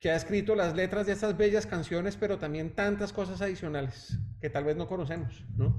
que 0.00 0.10
ha 0.10 0.16
escrito 0.16 0.54
las 0.54 0.74
letras 0.74 1.06
de 1.06 1.12
estas 1.12 1.36
bellas 1.36 1.66
canciones, 1.66 2.16
pero 2.16 2.38
también 2.38 2.74
tantas 2.74 3.12
cosas 3.12 3.42
adicionales 3.42 4.18
que 4.40 4.48
tal 4.48 4.64
vez 4.64 4.76
no 4.76 4.88
conocemos, 4.88 5.44
¿no? 5.56 5.74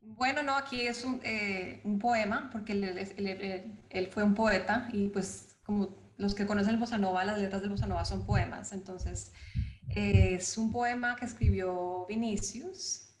Bueno, 0.00 0.42
no, 0.42 0.56
aquí 0.56 0.82
es 0.82 1.04
un, 1.04 1.20
eh, 1.24 1.80
un 1.84 1.98
poema, 1.98 2.50
porque 2.52 2.72
él, 2.72 2.84
él, 2.84 3.78
él, 3.88 4.06
fue 4.08 4.22
un 4.22 4.34
poeta 4.34 4.88
y 4.92 5.08
pues 5.08 5.56
como 5.64 6.12
los 6.16 6.34
que 6.34 6.46
conocen 6.46 6.74
el 6.74 6.80
Bossa 6.80 6.98
Nova, 6.98 7.24
las 7.24 7.38
letras 7.38 7.62
del 7.62 7.70
Bossa 7.70 7.86
Nova 7.86 8.04
son 8.04 8.26
poemas, 8.26 8.72
entonces 8.72 9.32
eh, 9.90 10.34
es 10.34 10.58
un 10.58 10.72
poema 10.72 11.16
que 11.16 11.24
escribió 11.24 12.06
Vinicius 12.08 13.16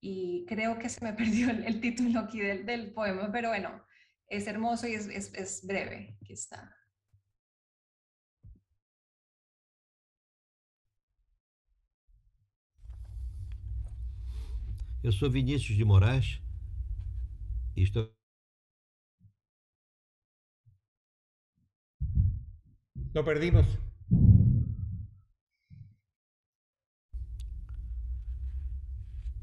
y 0.00 0.46
creo 0.46 0.78
que 0.78 0.88
se 0.88 1.04
me 1.04 1.12
perdió 1.14 1.50
el, 1.50 1.64
el 1.64 1.80
título 1.80 2.20
aquí 2.20 2.40
del, 2.40 2.64
del, 2.64 2.92
poema, 2.92 3.30
pero 3.32 3.48
bueno, 3.48 3.84
es 4.28 4.46
hermoso 4.46 4.86
y 4.86 4.94
es, 4.94 5.08
es, 5.08 5.34
es 5.34 5.66
breve, 5.66 6.16
aquí 6.22 6.32
está. 6.32 6.75
Eu 15.02 15.12
sou 15.12 15.30
Vinícius 15.30 15.76
de 15.76 15.84
Moraes 15.84 16.40
e 17.76 17.82
estou. 17.82 18.10
Lo 23.14 23.24
perdimos. 23.24 23.66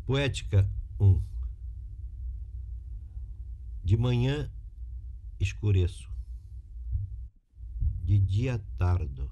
Poética 0.05 0.69
1. 0.99 1.23
De 3.83 3.95
manhã 3.95 4.51
escureço, 5.39 6.11
de 8.03 8.19
dia 8.19 8.59
tardo, 8.77 9.31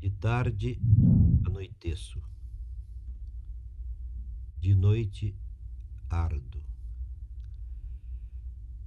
de 0.00 0.10
tarde 0.10 0.80
anoiteço 1.44 2.33
de 4.64 4.74
noite 4.74 5.36
ardo. 6.08 6.64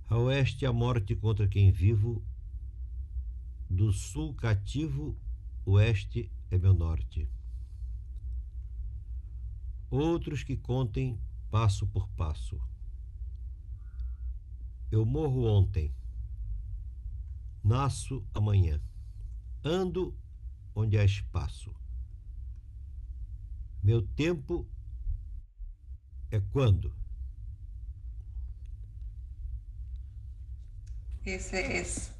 A 0.10 0.18
oeste 0.18 0.66
a 0.66 0.74
morte 0.74 1.16
contra 1.16 1.48
quem 1.48 1.72
vivo, 1.72 2.26
do 3.70 3.94
sul 3.94 4.34
cativo, 4.34 5.16
oeste 5.68 6.32
é 6.50 6.58
meu 6.58 6.74
norte. 6.74 7.30
Outros 9.92 10.42
que 10.42 10.58
contem 10.58 11.22
passo 11.52 11.86
por 11.86 12.10
passo. 12.10 12.60
Eu 14.90 15.06
morro 15.06 15.44
ontem, 15.46 15.94
nasço 17.64 18.26
amanhã, 18.34 18.82
ando 19.64 20.18
onde 20.74 20.98
há 20.98 21.06
espaço. 21.06 21.72
Meu 23.84 24.02
tempo 24.02 24.68
é 26.32 26.42
quando? 26.52 26.94
Ese 31.26 31.78
es 31.78 32.12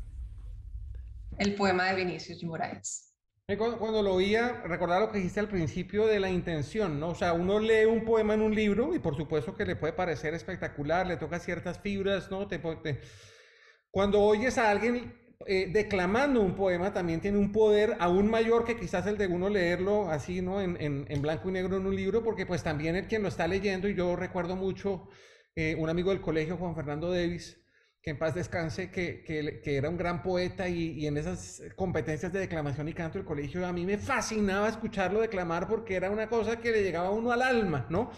el 1.38 1.56
poema 1.56 1.86
de 1.86 1.96
Vinicius 1.96 2.42
de 2.42 2.48
Moraes. 2.48 3.14
Cuando, 3.58 3.80
cuando, 3.80 4.02
lo 4.02 4.14
oía, 4.14 4.62
recordaba 4.66 5.06
lo 5.06 5.12
que 5.12 5.20
dijiste 5.20 5.40
al 5.40 5.48
principio 5.48 6.06
de 6.06 6.20
la 6.20 6.30
intención, 6.30 7.00
¿no? 7.00 7.10
O 7.10 7.16
sea, 7.16 7.32
uno 7.32 7.60
lee 7.60 7.86
un 7.86 8.04
poema 8.04 8.34
en 8.34 8.42
un 8.42 8.54
libro 8.54 8.94
y 8.94 9.00
por 9.00 9.16
supuesto 9.16 9.56
que 9.56 9.66
le 9.66 9.78
puede 9.78 9.94
parecer 9.94 10.34
espectacular, 10.34 11.08
le 11.08 11.16
toca 11.16 11.40
ciertas 11.40 11.80
fibras, 11.80 12.30
¿no? 12.30 12.50
Te, 12.50 12.60
te... 12.60 13.00
Cuando 13.90 14.20
oyes 14.20 14.58
a 14.58 14.70
alguien 14.70 15.27
eh, 15.46 15.70
declamando 15.72 16.42
un 16.42 16.56
poema 16.56 16.94
también 16.94 17.22
tiene 17.22 17.38
un 17.38 17.52
poder 17.52 17.96
aún 18.00 18.30
mayor 18.30 18.66
que 18.66 18.78
quizás 18.78 19.06
el 19.06 19.18
de 19.18 19.28
uno 19.28 19.50
leerlo 19.50 20.10
así, 20.10 20.42
¿no? 20.42 20.62
En, 20.62 20.78
en, 20.82 21.06
en 21.10 21.22
blanco 21.22 21.50
y 21.50 21.52
negro 21.52 21.78
en 21.78 21.86
un 21.86 21.96
libro, 21.96 22.24
porque 22.24 22.46
pues 22.46 22.64
también 22.64 22.96
el 22.96 23.08
quien 23.08 23.22
lo 23.22 23.28
está 23.28 23.48
leyendo, 23.48 23.88
y 23.88 23.96
yo 23.96 24.16
recuerdo 24.16 24.56
mucho 24.56 25.10
eh, 25.56 25.76
un 25.78 25.90
amigo 25.90 26.10
del 26.10 26.22
colegio, 26.22 26.58
Juan 26.58 26.76
Fernando 26.76 27.12
Davis, 27.12 27.62
que 28.02 28.12
en 28.12 28.20
paz 28.20 28.36
descanse, 28.36 28.90
que, 28.90 29.24
que, 29.24 29.62
que 29.62 29.76
era 29.76 29.90
un 29.90 29.98
gran 29.98 30.24
poeta 30.24 30.68
y, 30.70 30.92
y, 30.94 31.08
en 31.08 31.18
esas 31.18 31.62
competencias 31.76 32.32
de 32.34 32.40
declamación 32.40 32.88
y 32.88 32.94
canto 32.94 33.18
del 33.18 33.26
colegio 33.26 33.66
a 33.66 33.74
mí 33.74 33.86
me 33.86 33.98
fascinaba 33.98 34.70
escucharlo 34.70 35.20
declamar 35.20 35.68
porque 35.68 35.96
era 35.96 36.10
una 36.10 36.30
cosa 36.30 36.58
que 36.60 36.72
le 36.72 36.84
llegaba 36.84 37.08
a 37.10 37.12
uno 37.12 37.32
al 37.32 37.42
alma, 37.42 37.86
¿no? 37.90 38.12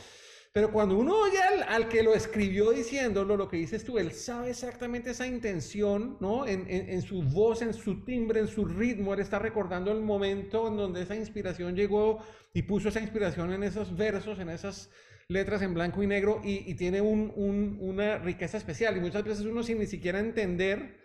Pero 0.52 0.72
cuando 0.72 0.98
uno 0.98 1.16
oye 1.16 1.40
al, 1.42 1.64
al, 1.64 1.90
que 1.90 2.02
lo 2.02 2.16
escribió 2.16 2.72
diciéndolo, 2.72 3.38
lo 3.38 3.48
que 3.48 3.58
dices 3.58 3.84
tú, 3.84 4.00
él 4.00 4.12
sabe 4.14 4.50
exactamente 4.50 5.12
esa 5.12 5.28
intención, 5.28 6.18
¿no? 6.20 6.48
En, 6.48 6.62
en, 6.68 6.90
en, 6.90 7.02
su 7.04 7.22
voz, 7.22 7.62
en 7.62 7.74
su 7.74 8.04
timbre, 8.04 8.40
en 8.40 8.48
su 8.48 8.66
ritmo, 8.66 9.14
él 9.14 9.20
está 9.20 9.38
recordando 9.38 9.92
el 9.92 10.02
momento 10.02 10.68
en 10.68 10.76
donde 10.76 11.04
esa 11.04 11.16
inspiración 11.16 11.76
llegó 11.76 12.18
y 12.52 12.64
puso 12.64 12.90
esa 12.90 13.00
inspiración 13.00 13.54
en 13.54 13.64
esos 13.64 13.96
versos, 13.96 14.40
en 14.40 14.50
esas 14.50 14.90
letras 15.28 15.62
en 15.62 15.76
blanco 15.76 16.02
y 16.02 16.08
negro 16.08 16.42
y, 16.44 16.70
y 16.70 16.74
tiene 16.74 17.02
un, 17.02 17.32
un, 17.36 17.78
una 17.80 18.18
riqueza 18.18 18.58
especial. 18.58 18.98
Y 18.98 19.02
muchas 19.02 19.24
veces 19.24 19.46
uno 19.46 19.62
sin 19.62 19.78
ni 19.78 19.86
siquiera 19.86 20.20
entender 20.20 20.98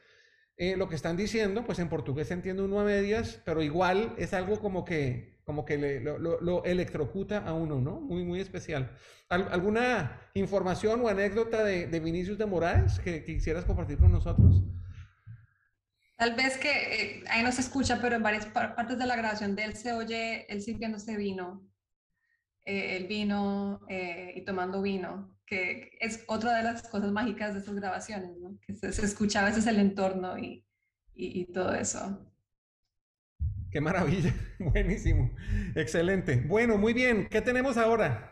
eh, 0.56 0.76
lo 0.76 0.88
que 0.88 0.94
están 0.94 1.16
diciendo, 1.16 1.64
pues 1.64 1.78
en 1.78 1.88
portugués 1.88 2.28
se 2.28 2.34
entiende 2.34 2.62
uno 2.62 2.80
a 2.80 2.84
medias, 2.84 3.40
pero 3.44 3.62
igual 3.62 4.14
es 4.18 4.34
algo 4.34 4.60
como 4.60 4.84
que, 4.84 5.40
como 5.44 5.64
que 5.64 5.78
le, 5.78 6.00
lo, 6.00 6.64
electrocuta 6.64 7.38
a 7.38 7.52
uno, 7.52 7.80
¿no? 7.80 8.00
Muy, 8.00 8.24
muy 8.24 8.40
especial. 8.40 8.96
¿Al, 9.28 9.48
¿Alguna 9.50 10.20
información 10.34 11.00
o 11.00 11.08
anécdota 11.08 11.64
de, 11.64 11.86
de 11.86 12.00
Vinicius 12.00 12.38
de 12.38 12.46
Moraes 12.46 12.98
que, 13.00 13.24
quisieras 13.24 13.64
compartir 13.64 13.98
con 13.98 14.12
nosotros? 14.12 14.62
Tal 16.16 16.34
vez 16.36 16.56
que 16.58 16.70
eh, 16.70 17.24
ahí 17.28 17.42
no 17.42 17.50
se 17.50 17.60
escucha, 17.60 18.00
pero 18.00 18.16
en 18.16 18.22
varias 18.22 18.46
partes 18.46 18.98
de 18.98 19.06
la 19.06 19.16
grabación 19.16 19.56
de 19.56 19.64
él 19.64 19.76
se 19.76 19.92
oye 19.92 20.46
él 20.48 20.62
sirviéndose 20.62 21.16
vino 21.16 21.68
eh, 22.66 22.96
el 22.96 23.06
vino 23.06 23.80
eh, 23.88 24.32
y 24.36 24.40
tomando 24.42 24.80
vino, 24.80 25.33
que 25.46 25.96
es 26.00 26.24
otra 26.26 26.56
de 26.56 26.62
las 26.64 26.82
cosas 26.88 27.12
mágicas 27.12 27.54
de 27.54 27.60
estas 27.60 27.74
grabaciones, 27.74 28.36
¿no? 28.38 28.58
que 28.60 28.74
se, 28.74 28.92
se, 28.92 29.04
escucha 29.04 29.42
a 29.42 29.44
veces 29.46 29.66
el 29.66 29.78
entorno 29.78 30.38
y, 30.38 30.64
y, 31.14 31.40
y 31.42 31.52
todo 31.52 31.74
eso. 31.74 32.30
Qué 33.70 33.80
maravilla, 33.80 34.32
buenísimo, 34.58 35.30
excelente. 35.74 36.36
Bueno, 36.46 36.78
muy 36.78 36.92
bien, 36.92 37.28
¿qué 37.28 37.40
tenemos 37.42 37.76
ahora? 37.76 38.30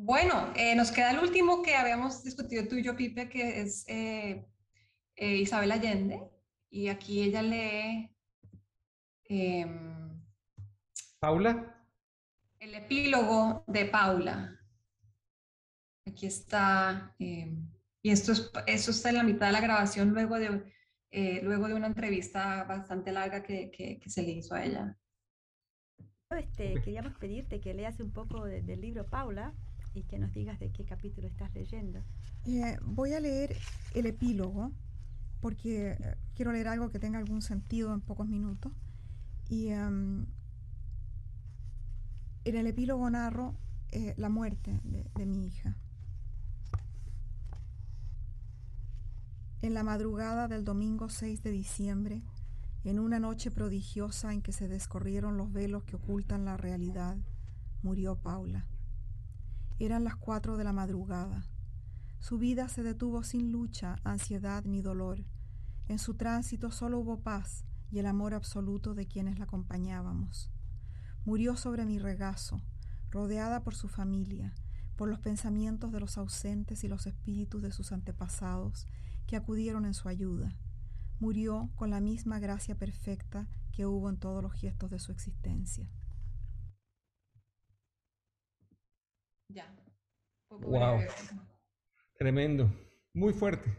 Bueno, 0.00 0.52
eh, 0.54 0.76
nos 0.76 0.92
queda 0.92 1.10
el 1.10 1.18
último 1.18 1.60
que 1.62 1.74
habíamos 1.74 2.22
discutido 2.22 2.68
tú 2.68 2.76
y 2.76 2.84
yo, 2.84 2.94
Pipe, 2.94 3.28
que 3.28 3.60
es 3.60 3.84
eh, 3.88 4.46
eh, 5.16 5.36
Isabel 5.36 5.72
Allende. 5.72 6.22
Y 6.70 6.88
aquí 6.88 7.22
ella 7.22 7.42
lee... 7.42 8.08
em, 9.24 10.22
Paula. 11.18 11.74
El 12.60 12.74
epílogo 12.76 13.64
de 13.66 13.86
Paula. 13.86 14.57
Aquí 16.08 16.26
está, 16.26 17.14
eh, 17.18 17.54
y 18.02 18.10
esto, 18.10 18.32
es, 18.32 18.50
esto 18.66 18.90
está 18.90 19.10
en 19.10 19.16
la 19.16 19.22
mitad 19.22 19.46
de 19.46 19.52
la 19.52 19.60
grabación 19.60 20.10
luego 20.10 20.38
de, 20.38 20.64
eh, 21.10 21.40
luego 21.42 21.68
de 21.68 21.74
una 21.74 21.86
entrevista 21.86 22.64
bastante 22.64 23.12
larga 23.12 23.42
que, 23.42 23.70
que, 23.70 23.98
que, 23.98 24.10
se 24.10 24.22
le 24.22 24.32
hizo 24.32 24.54
a 24.54 24.64
ella. 24.64 24.96
Este, 26.30 26.74
queríamos 26.82 27.14
pedirte 27.18 27.60
que 27.60 27.74
leas 27.74 28.00
un 28.00 28.12
poco 28.12 28.44
de, 28.44 28.62
del 28.62 28.80
libro 28.80 29.06
Paula 29.06 29.54
y 29.94 30.02
que 30.04 30.18
nos 30.18 30.32
digas 30.32 30.58
de 30.58 30.70
qué 30.70 30.84
capítulo 30.84 31.26
estás 31.26 31.52
leyendo. 31.54 32.02
Eh, 32.46 32.78
voy 32.82 33.12
a 33.12 33.20
leer 33.20 33.56
el 33.94 34.06
epílogo 34.06 34.72
porque 35.40 35.96
quiero 36.34 36.52
leer 36.52 36.68
algo 36.68 36.90
que 36.90 36.98
tenga 36.98 37.18
algún 37.18 37.42
sentido 37.42 37.94
en 37.94 38.00
pocos 38.00 38.28
minutos. 38.28 38.72
Y 39.48 39.72
um, 39.72 40.26
en 42.44 42.56
el 42.56 42.66
epílogo 42.66 43.08
narro 43.08 43.54
eh, 43.90 44.14
la 44.18 44.28
muerte 44.28 44.80
de, 44.84 45.10
de, 45.14 45.26
mi 45.26 45.46
hija. 45.46 45.76
En 49.60 49.74
la 49.74 49.82
madrugada 49.82 50.46
del 50.46 50.64
domingo 50.64 51.08
6 51.08 51.42
de 51.42 51.50
diciembre, 51.50 52.22
en 52.84 53.00
una 53.00 53.18
noche 53.18 53.50
prodigiosa 53.50 54.32
en 54.32 54.40
que 54.40 54.52
se 54.52 54.68
descorrieron 54.68 55.36
los 55.36 55.52
velos 55.52 55.82
que 55.82 55.96
ocultan 55.96 56.44
la 56.44 56.56
realidad, 56.56 57.16
murió 57.82 58.14
Paula. 58.14 58.66
Eran 59.80 60.04
las 60.04 60.14
cuatro 60.14 60.56
de 60.56 60.62
la 60.62 60.72
madrugada. 60.72 61.44
Su 62.20 62.38
vida 62.38 62.68
se 62.68 62.84
detuvo 62.84 63.24
sin 63.24 63.50
lucha, 63.50 63.96
ansiedad 64.04 64.64
ni 64.64 64.80
dolor. 64.80 65.24
En 65.88 65.98
su 65.98 66.14
tránsito 66.14 66.70
solo 66.70 67.00
hubo 67.00 67.18
paz 67.18 67.64
y 67.90 67.98
el 67.98 68.06
amor 68.06 68.34
absoluto 68.34 68.94
de 68.94 69.08
quienes 69.08 69.40
la 69.40 69.46
acompañábamos. 69.46 70.52
Murió 71.24 71.56
sobre 71.56 71.84
mi 71.84 71.98
regazo, 71.98 72.62
rodeada 73.10 73.64
por 73.64 73.74
su 73.74 73.88
familia, 73.88 74.54
por 74.98 75.08
los 75.08 75.20
pensamientos 75.20 75.92
de 75.92 76.00
los 76.00 76.18
ausentes 76.18 76.82
y 76.82 76.88
los 76.88 77.06
espíritus 77.06 77.62
de 77.62 77.70
sus 77.70 77.92
antepasados 77.92 78.88
que 79.28 79.36
acudieron 79.36 79.86
en 79.86 79.94
su 79.94 80.08
ayuda. 80.08 80.58
Murió 81.20 81.70
con 81.76 81.90
la 81.90 82.00
misma 82.00 82.40
gracia 82.40 82.74
perfecta 82.74 83.46
que 83.72 83.86
hubo 83.86 84.10
en 84.10 84.18
todos 84.18 84.42
los 84.42 84.52
gestos 84.54 84.90
de 84.90 84.98
su 84.98 85.12
existencia. 85.12 85.88
Ya. 89.48 89.72
Wow. 90.50 90.98
Tremendo. 92.18 92.68
Muy 93.14 93.32
fuerte. 93.32 93.70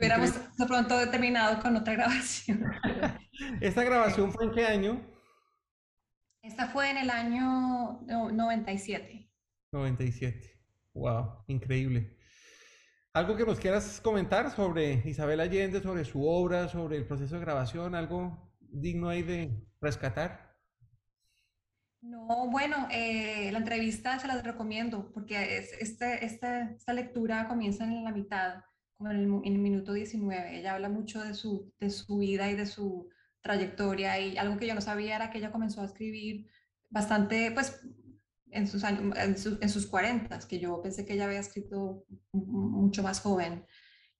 Hubiéramos 0.00 0.34
de 0.58 0.66
pronto 0.66 1.10
terminado 1.10 1.62
con 1.62 1.76
otra 1.76 1.92
grabación. 1.92 2.64
¿Esta 3.60 3.84
grabación 3.84 4.32
fue 4.32 4.46
en 4.46 4.50
qué 4.50 4.66
año? 4.66 5.00
Esta 6.42 6.68
fue 6.70 6.90
en 6.90 6.96
el 6.96 7.10
año 7.10 8.00
97. 8.02 9.29
97. 9.72 10.58
Wow, 10.94 11.44
increíble. 11.46 12.16
¿Algo 13.12 13.36
que 13.36 13.44
nos 13.44 13.58
quieras 13.58 14.00
comentar 14.00 14.50
sobre 14.50 15.02
Isabel 15.04 15.40
Allende, 15.40 15.80
sobre 15.80 16.04
su 16.04 16.26
obra, 16.26 16.68
sobre 16.68 16.96
el 16.96 17.06
proceso 17.06 17.36
de 17.36 17.40
grabación? 17.40 17.94
¿Algo 17.94 18.52
digno 18.60 19.08
ahí 19.08 19.22
de 19.22 19.64
rescatar? 19.80 20.56
No, 22.02 22.48
bueno, 22.50 22.88
eh, 22.90 23.50
la 23.52 23.58
entrevista 23.58 24.18
se 24.18 24.26
las 24.26 24.42
recomiendo 24.42 25.12
porque 25.12 25.58
es, 25.58 25.72
este, 25.80 26.24
este, 26.24 26.74
esta 26.76 26.92
lectura 26.92 27.46
comienza 27.46 27.84
en 27.84 28.04
la 28.04 28.12
mitad, 28.12 28.62
como 28.96 29.10
en 29.10 29.16
el, 29.18 29.24
en 29.44 29.54
el 29.54 29.58
minuto 29.58 29.92
19. 29.92 30.58
Ella 30.58 30.74
habla 30.74 30.88
mucho 30.88 31.22
de 31.22 31.34
su, 31.34 31.72
de 31.78 31.90
su 31.90 32.18
vida 32.18 32.50
y 32.50 32.54
de 32.54 32.66
su 32.66 33.08
trayectoria 33.42 34.18
y 34.18 34.38
algo 34.38 34.56
que 34.56 34.66
yo 34.66 34.74
no 34.74 34.80
sabía 34.80 35.16
era 35.16 35.30
que 35.30 35.38
ella 35.38 35.52
comenzó 35.52 35.82
a 35.82 35.86
escribir 35.86 36.46
bastante, 36.88 37.50
pues, 37.50 37.80
en 38.52 38.68
sus 38.68 38.84
años, 38.84 39.16
en, 39.16 39.38
su, 39.38 39.58
en 39.60 39.68
sus 39.68 39.86
40, 39.86 40.38
que 40.48 40.58
yo 40.58 40.80
pensé 40.82 41.04
que 41.04 41.14
ella 41.14 41.26
había 41.26 41.40
escrito 41.40 42.04
mucho 42.32 43.02
más 43.02 43.20
joven. 43.20 43.66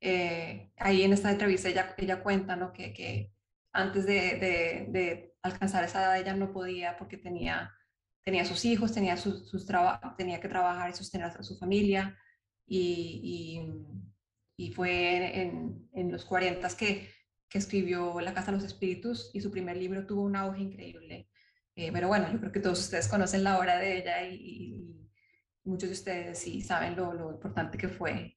Eh, 0.01 0.73
ahí 0.77 1.03
en 1.03 1.13
esta 1.13 1.31
entrevista 1.31 1.69
ella, 1.69 1.95
ella 1.99 2.23
cuenta, 2.23 2.57
¿no? 2.57 2.73
Que, 2.73 2.93
que 2.93 3.33
antes 3.73 4.07
de, 4.07 4.15
de, 4.15 4.87
de, 4.89 5.35
alcanzar 5.43 5.85
esa 5.85 6.03
edad 6.03 6.19
ella 6.19 6.35
no 6.35 6.53
podía 6.53 6.99
porque 6.99 7.17
tenía, 7.17 7.75
tenía 8.23 8.45
sus 8.45 8.65
hijos, 8.65 8.93
tenía, 8.93 9.17
sus, 9.17 9.49
sus 9.49 9.67
tenía 10.17 10.41
que 10.41 10.49
trabajar 10.49 10.91
y 10.91 10.95
sostener 10.95 11.29
a 11.29 11.43
su 11.43 11.57
familia 11.59 12.19
y, 12.67 13.63
y, 14.59 14.67
y 14.67 14.73
fue 14.73 15.41
en, 15.41 15.89
en 15.95 16.13
los 16.13 16.25
40 16.25 16.69
que 16.77 17.09
que 17.51 17.59
escribió 17.59 18.21
La 18.21 18.33
Casa 18.33 18.53
de 18.53 18.59
los 18.59 18.65
Espíritus 18.65 19.31
y 19.35 19.41
su 19.41 19.51
primer 19.51 19.77
libro 19.77 20.07
tuvo 20.07 20.23
un 20.23 20.37
auge 20.37 20.63
increíble. 20.63 21.29
Eh, 21.81 21.91
pero 21.95 22.09
bueno, 22.09 22.31
yo 22.31 22.39
creo 22.39 22.53
que 22.53 22.61
todos 22.61 22.79
ustedes 22.79 23.09
conocen 23.09 23.43
la 23.43 23.59
obra 23.59 23.79
de 23.79 23.97
ella 23.97 24.23
y, 24.27 24.35
y 24.35 25.09
muchos 25.65 25.89
de 25.89 25.95
ustedes 25.95 26.39
sí 26.39 26.61
saben 26.61 26.95
lo, 26.95 27.15
lo, 27.15 27.31
importante 27.31 27.79
que 27.79 27.89
fue. 27.89 28.37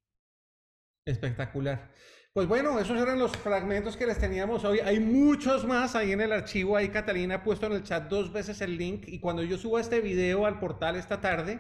Espectacular. 1.06 1.92
Pues 2.32 2.48
bueno, 2.48 2.80
esos 2.80 2.98
eran 2.98 3.20
los 3.20 3.36
fragmentos 3.36 3.98
que 3.98 4.08
les 4.08 4.18
teníamos 4.18 4.64
hoy. 4.64 4.80
Hay 4.80 5.02
muchos 5.02 5.68
más 5.68 5.94
ahí 5.94 6.14
en 6.14 6.22
el 6.22 6.32
archivo. 6.32 6.78
Ahí 6.78 6.88
Catalina 6.88 7.36
ha 7.36 7.44
puesto 7.44 7.66
en 7.66 7.74
el 7.74 7.84
chat 7.84 8.08
dos 8.08 8.32
veces 8.32 8.62
el 8.62 8.78
link 8.78 9.04
y 9.08 9.20
cuando 9.20 9.44
yo 9.44 9.58
suba 9.58 9.82
este 9.82 10.00
video 10.00 10.46
al 10.46 10.58
portal 10.58 10.96
esta 10.96 11.20
tarde, 11.20 11.60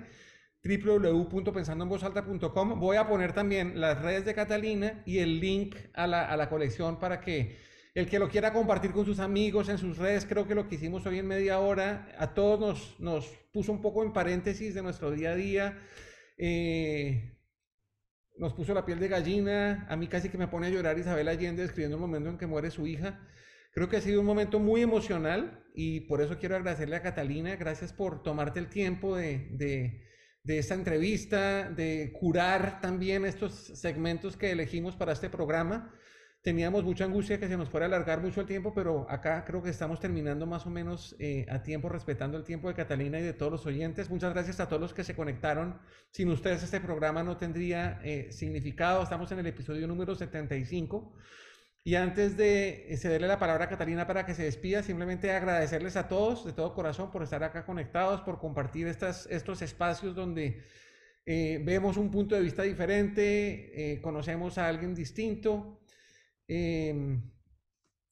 www.pensandoenvozalta.com. 0.63 2.79
Voy 2.79 2.95
a 2.95 3.09
poner 3.09 3.33
también 3.33 3.81
las 3.81 4.01
redes 4.01 4.23
de 4.23 4.33
Catalina 4.33 5.03
y 5.05 5.19
el 5.19 5.41
link 5.41 5.75
a 5.93 6.07
la, 6.07 6.29
a 6.29 6.37
la 6.37 6.47
colección 6.47 6.97
para 6.97 7.19
que 7.19 7.72
el 7.93 8.09
que 8.09 8.19
lo 8.19 8.29
quiera 8.29 8.53
compartir 8.53 8.91
con 8.91 9.05
sus 9.05 9.19
amigos 9.19 9.69
en 9.69 9.77
sus 9.77 9.97
redes, 9.97 10.25
creo 10.25 10.47
que 10.47 10.55
lo 10.55 10.67
que 10.67 10.75
hicimos 10.75 11.05
hoy 11.05 11.19
en 11.19 11.27
media 11.27 11.59
hora 11.59 12.07
a 12.17 12.33
todos 12.33 12.59
nos, 12.59 12.99
nos 12.99 13.27
puso 13.51 13.71
un 13.71 13.81
poco 13.81 14.03
en 14.03 14.13
paréntesis 14.13 14.73
de 14.73 14.81
nuestro 14.81 15.11
día 15.11 15.31
a 15.31 15.35
día. 15.35 15.79
Eh, 16.37 17.37
nos 18.37 18.53
puso 18.53 18.73
la 18.73 18.85
piel 18.85 18.99
de 18.99 19.07
gallina, 19.07 19.85
a 19.89 19.95
mí 19.95 20.07
casi 20.07 20.29
que 20.29 20.39
me 20.39 20.47
pone 20.47 20.67
a 20.67 20.69
llorar 20.71 20.97
Isabel 20.97 21.27
Allende 21.27 21.63
escribiendo 21.63 21.97
el 21.97 22.01
momento 22.01 22.29
en 22.29 22.37
que 22.39 22.47
muere 22.47 22.71
su 22.71 22.87
hija. 22.87 23.19
Creo 23.73 23.89
que 23.89 23.97
ha 23.97 24.01
sido 24.01 24.21
un 24.21 24.25
momento 24.25 24.59
muy 24.59 24.81
emocional 24.81 25.63
y 25.75 26.01
por 26.01 26.21
eso 26.21 26.39
quiero 26.39 26.55
agradecerle 26.55 26.95
a 26.95 27.01
Catalina, 27.03 27.55
gracias 27.55 27.93
por 27.93 28.23
tomarte 28.23 28.59
el 28.59 28.69
tiempo 28.69 29.15
de, 29.15 29.49
de, 29.51 30.03
de 30.43 30.57
esta 30.57 30.73
entrevista, 30.73 31.69
de 31.69 32.11
curar 32.19 32.81
también 32.81 33.23
estos 33.25 33.53
segmentos 33.79 34.35
que 34.35 34.51
elegimos 34.51 34.95
para 34.95 35.13
este 35.13 35.29
programa. 35.29 35.93
Teníamos 36.43 36.83
mucha 36.83 37.05
angustia 37.05 37.39
que 37.39 37.47
se 37.47 37.55
nos 37.55 37.69
fuera 37.69 37.85
a 37.85 37.87
alargar 37.87 38.21
mucho 38.21 38.41
el 38.41 38.47
tiempo, 38.47 38.73
pero 38.73 39.09
acá 39.09 39.45
creo 39.45 39.63
que 39.63 39.69
estamos 39.69 40.01
terminando 40.01 40.45
más 40.45 40.65
o 40.65 40.69
menos 40.69 41.15
eh, 41.17 41.45
a 41.49 41.63
tiempo, 41.63 41.87
respetando 41.87 42.37
el 42.37 42.43
tiempo 42.43 42.67
de 42.67 42.73
Catalina 42.73 43.17
y 43.17 43.21
de 43.23 43.31
todos 43.31 43.49
los 43.49 43.65
oyentes. 43.65 44.09
Muchas 44.09 44.33
gracias 44.33 44.59
a 44.59 44.67
todos 44.67 44.81
los 44.81 44.93
que 44.93 45.05
se 45.05 45.15
conectaron. 45.15 45.79
Sin 46.11 46.27
ustedes 46.27 46.61
este 46.61 46.81
programa 46.81 47.23
no 47.23 47.37
tendría 47.37 48.01
eh, 48.03 48.27
significado. 48.33 49.01
Estamos 49.01 49.31
en 49.31 49.39
el 49.39 49.47
episodio 49.47 49.87
número 49.87 50.15
75. 50.15 51.13
Y 51.85 51.95
antes 51.95 52.35
de 52.35 52.91
eh, 52.91 52.97
cederle 52.97 53.29
la 53.29 53.39
palabra 53.39 53.63
a 53.63 53.69
Catalina 53.69 54.05
para 54.05 54.25
que 54.25 54.33
se 54.33 54.43
despida, 54.43 54.83
simplemente 54.83 55.31
agradecerles 55.31 55.95
a 55.95 56.09
todos 56.09 56.43
de 56.43 56.51
todo 56.51 56.73
corazón 56.73 57.09
por 57.09 57.23
estar 57.23 57.41
acá 57.45 57.65
conectados, 57.65 58.19
por 58.19 58.37
compartir 58.37 58.87
estas, 58.87 59.27
estos 59.27 59.61
espacios 59.61 60.13
donde 60.13 60.61
vemos 61.25 61.95
un 61.95 62.11
punto 62.11 62.35
de 62.35 62.41
vista 62.41 62.63
diferente, 62.63 64.01
conocemos 64.03 64.57
a 64.57 64.67
alguien 64.67 64.93
distinto 64.93 65.79
eh, 66.47 67.19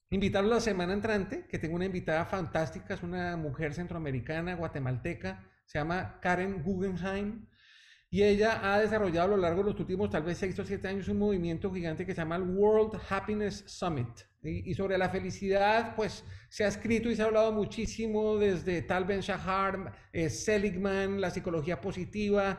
invitarlo 0.10 0.50
la 0.50 0.60
semana 0.60 0.94
entrante, 0.94 1.46
que 1.48 1.60
tengo 1.60 1.76
una 1.76 1.86
invitada 1.86 2.26
fantástica, 2.26 2.94
es 2.94 3.04
una 3.04 3.38
mujer 3.38 3.74
centroamericana, 3.74 4.56
guatemalteca, 4.56 5.48
se 5.66 5.80
llama 5.80 6.20
Karen 6.22 6.62
Guggenheim, 6.64 7.48
y 8.14 8.24
ella 8.24 8.60
ha 8.62 8.78
desarrollado 8.78 9.28
a 9.28 9.38
lo 9.38 9.38
largo 9.38 9.64
de 9.64 9.72
los 9.72 9.80
últimos 9.80 10.10
tal 10.10 10.24
vez 10.24 10.38
6 10.38 10.60
o 10.60 10.66
7 10.66 10.86
años 10.86 11.08
un 11.08 11.18
movimiento 11.18 11.72
gigante 11.74 12.06
que 12.06 12.14
se 12.14 12.20
llama 12.20 12.36
el 12.36 12.44
World 12.44 13.00
Happiness 13.10 13.64
Summit. 13.68 14.10
Y, 14.44 14.74
sobre 14.74 14.98
la 14.98 15.08
felicidad, 15.08 15.96
pues 15.96 16.26
se 16.50 16.66
ha 16.66 16.68
escrito 16.68 17.10
y 17.10 17.16
se 17.16 17.22
ha 17.22 17.26
hablado 17.26 17.54
muchísimo 17.54 18.38
desde 18.38 18.82
Tal 18.82 19.06
Ben 19.06 19.22
Shahar, 19.22 19.94
eh, 20.12 20.30
Seligman, 20.30 21.22
la 21.22 21.30
psicología 21.30 21.80
positiva, 21.80 22.58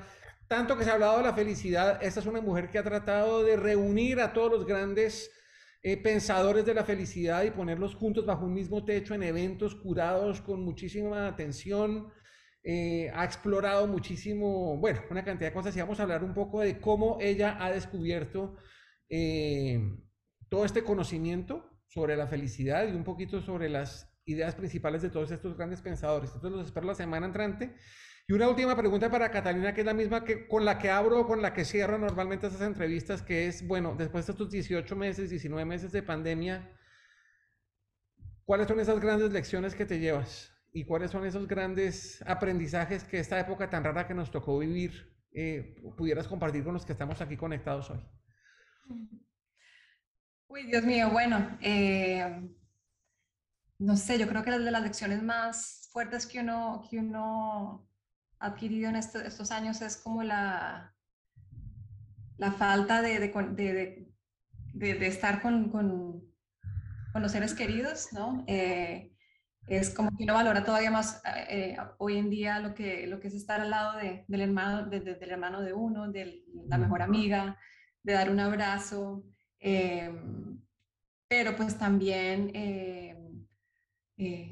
tanto 0.49 0.79
que 0.79 0.85
se 0.85 0.91
ha 0.91 0.95
hablado 0.95 1.19
de 1.19 1.25
la 1.25 1.35
felicidad. 1.35 2.03
Esta 2.03 2.21
es 2.21 2.27
una 2.27 2.41
mujer 2.41 2.71
que 2.71 2.79
ha 2.79 2.83
tratado 2.83 3.43
de 3.43 3.57
reunir 3.57 4.21
a 4.21 4.33
todos 4.33 4.53
los 4.53 4.65
grandes 4.65 5.31
eh, 5.83 5.97
pensadores 5.97 6.65
de 6.65 6.75
la 6.75 6.85
felicidad 6.85 7.43
y 7.43 7.51
ponerlos 7.51 7.97
juntos 7.97 8.25
bajo 8.25 8.45
un 8.45 8.55
mismo 8.55 8.85
techo 8.85 9.15
en 9.15 9.25
eventos 9.25 9.75
curados 9.75 10.41
con 10.41 10.63
muchísima 10.63 11.27
atención. 11.27 12.13
Eh, 12.63 13.11
ha 13.13 13.25
explorado 13.25 13.89
muchísimo, 13.89 14.77
bueno, 14.77 15.01
una 15.11 15.25
cantidad 15.25 15.51
de 15.51 15.55
cosas 15.55 15.77
y 15.77 15.81
vamos 15.81 15.99
a 15.99 16.05
hablar 16.05 16.23
un 16.23 16.35
poco 16.35 16.61
de 16.61 16.81
cómo 16.81 17.19
ella 17.21 17.57
ha 17.59 17.73
descubierto 17.73 18.57
eh, 19.09 19.81
todo 20.49 20.65
este 20.65 20.85
conocimiento 20.85 21.69
sobre 21.89 22.17
la 22.17 22.29
felicidad 22.29 22.87
y 22.87 22.93
un 22.93 23.03
poquito 23.03 23.43
sobre 23.43 23.69
las 23.69 24.09
ideas 24.25 24.55
principales 24.55 25.03
de 25.03 25.11
todos 25.11 25.33
estos 25.33 25.57
grandes 25.57 25.83
pensadores. 25.83 26.31
Entonces 26.33 26.59
los 26.59 26.67
espero 26.67 26.87
la 26.87 26.95
semana 26.95 27.27
entrante. 27.27 27.75
Y 28.27 28.33
una 28.35 28.49
última 28.49 28.77
pregunta 28.77 29.11
para 29.11 29.31
Catalina, 29.31 29.75
que 29.75 29.81
es 29.81 29.87
la 29.87 29.95
misma 29.95 30.25
que 30.25 30.47
con 30.47 30.65
la 30.65 30.79
que 30.79 30.91
abro 30.91 31.21
o 31.21 31.27
con 31.27 31.43
la 31.43 31.53
que 31.53 31.65
cierro 31.65 31.99
normalmente 31.99 32.47
esas 32.47 32.61
entrevistas, 32.61 33.21
que 33.21 33.49
es, 33.49 33.67
bueno, 33.67 33.95
después 33.97 34.27
de 34.27 34.33
estos 34.33 34.51
18 34.51 34.95
meses, 34.95 35.31
19 35.31 35.65
meses 35.65 35.91
de 35.91 36.03
pandemia, 36.03 36.71
¿cuáles 38.45 38.69
son 38.69 38.79
esas 38.79 39.01
grandes 39.01 39.33
lecciones 39.33 39.75
que 39.75 39.87
te 39.87 39.99
llevas? 39.99 40.53
¿Y 40.73 40.85
cuáles 40.85 41.11
son 41.11 41.27
esos 41.27 41.49
grandes 41.49 42.23
aprendizajes 42.27 43.05
que 43.05 43.19
esta 43.19 43.39
época 43.41 43.69
tan 43.69 43.85
rara 43.85 44.07
que 44.07 44.15
nos 44.15 44.31
tocó 44.31 44.59
vivir 44.59 45.13
eh, 45.33 45.83
pudieras 45.97 46.29
compartir 46.29 46.63
con 46.63 46.75
los 46.75 46.87
que 46.87 46.93
estamos 46.93 47.21
aquí 47.21 47.37
conectados 47.37 47.91
hoy? 47.91 48.01
Uy, 50.47 50.67
Dios 50.67 50.85
mío, 50.85 51.11
bueno, 51.11 51.59
eh, 51.61 52.49
no 53.79 53.97
sé, 53.97 54.19
yo 54.19 54.29
creo 54.29 54.45
que 54.45 54.51
las 54.51 54.65
de 54.65 54.71
las 54.71 54.83
lecciones 54.83 55.23
más 55.23 55.89
fuertes 55.93 56.27
que 56.27 56.41
uno, 56.41 56.87
que 56.89 56.99
uno 56.99 57.92
adquirido 58.43 58.91
en 58.91 58.97
estos 58.97 59.51
años 59.51 59.81
es 59.83 59.97
como 59.97 60.23
la, 60.23 60.95
la 62.39 62.53
falta 62.53 63.01
de, 63.01 63.21
de, 63.21 64.09
de, 64.75 65.07
estar 65.07 65.41
con, 65.41 65.71
con, 65.71 66.25
con, 67.13 67.23
los 67.23 67.33
seres 67.33 67.55
queridos, 67.55 68.13
¿no? 68.13 68.45
Eh, 68.49 69.13
es 69.69 69.91
como 69.91 70.11
que 70.17 70.25
uno 70.25 70.35
valora 70.35 70.65
todavía 70.65 70.91
más 70.91 71.23
eh, 71.49 71.77
hoy 71.99 72.19
en 72.19 72.31
día 72.31 72.59
lo 72.59 72.75
que, 72.75 73.07
lo 73.07 73.21
que 73.21 73.29
es 73.29 73.35
estar 73.35 73.61
al 73.61 73.71
lado 73.71 73.97
del, 73.97 74.41
hermano, 74.41 74.87
del 74.87 75.23
hermano 75.23 75.63
de 75.63 75.73
uno, 75.73 76.11
de 76.11 76.43
la 76.67 76.79
mejor 76.79 77.01
amiga, 77.01 77.57
de 78.03 78.13
dar 78.13 78.29
un 78.29 78.41
abrazo. 78.41 79.25
Pero 81.29 81.57
pues 81.57 81.79
también, 81.79 82.51
eh, 82.55 83.17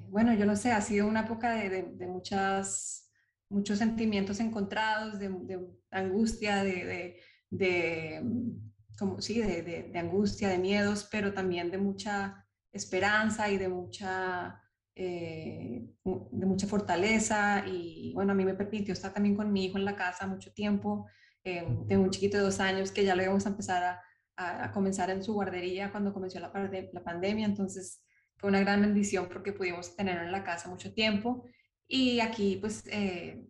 bueno, 0.08 0.32
yo 0.34 0.46
no 0.46 0.56
sé, 0.56 0.72
ha 0.72 0.80
sido 0.80 1.06
una 1.06 1.22
época 1.22 1.54
de, 1.54 1.82
muchas 2.06 3.09
muchos 3.50 3.78
sentimientos 3.78 4.40
encontrados 4.40 5.18
de, 5.18 5.58
angustia, 5.90 6.62
de, 6.62 7.20
de, 7.50 8.22
como, 8.98 9.20
sí, 9.20 9.40
de, 9.40 9.92
angustia, 9.96 10.48
de 10.48 10.58
miedos, 10.58 11.08
pero 11.10 11.34
también 11.34 11.70
de 11.70 11.78
mucha 11.78 12.46
esperanza 12.72 13.50
y 13.50 13.58
de 13.58 13.68
mucha, 13.68 14.62
eh, 14.94 15.90
de 16.04 16.46
mucha 16.46 16.66
fortaleza. 16.66 17.64
Y 17.66 18.12
bueno, 18.14 18.32
a 18.32 18.34
mí 18.34 18.44
me 18.44 18.54
permitió 18.54 18.94
estar 18.94 19.12
también 19.12 19.36
con 19.36 19.52
mi 19.52 19.66
hijo 19.66 19.76
en 19.76 19.84
la 19.84 19.96
casa 19.96 20.26
mucho 20.26 20.52
tiempo. 20.52 21.06
Eh, 21.42 21.66
tengo 21.88 22.04
un 22.04 22.10
chiquito 22.10 22.38
de 22.38 22.44
dos 22.44 22.60
años 22.60 22.92
que 22.92 23.04
ya 23.04 23.16
lo 23.16 23.22
íbamos 23.22 23.46
a 23.46 23.50
empezar 23.50 23.82
a, 23.82 24.00
a, 24.36 24.70
comenzar 24.70 25.10
en 25.10 25.24
su 25.24 25.34
guardería 25.34 25.90
cuando 25.90 26.12
comenzó 26.12 26.38
la, 26.38 26.52
la 26.92 27.02
pandemia, 27.02 27.46
entonces 27.46 28.04
fue 28.36 28.48
una 28.48 28.60
gran 28.60 28.80
bendición 28.80 29.28
porque 29.30 29.52
pudimos 29.52 29.96
tenerlo 29.96 30.22
en 30.22 30.32
la 30.32 30.44
casa 30.44 30.68
mucho 30.68 30.94
tiempo 30.94 31.44
y 31.92 32.20
aquí, 32.20 32.56
pues, 32.60 32.84
eh, 32.86 33.48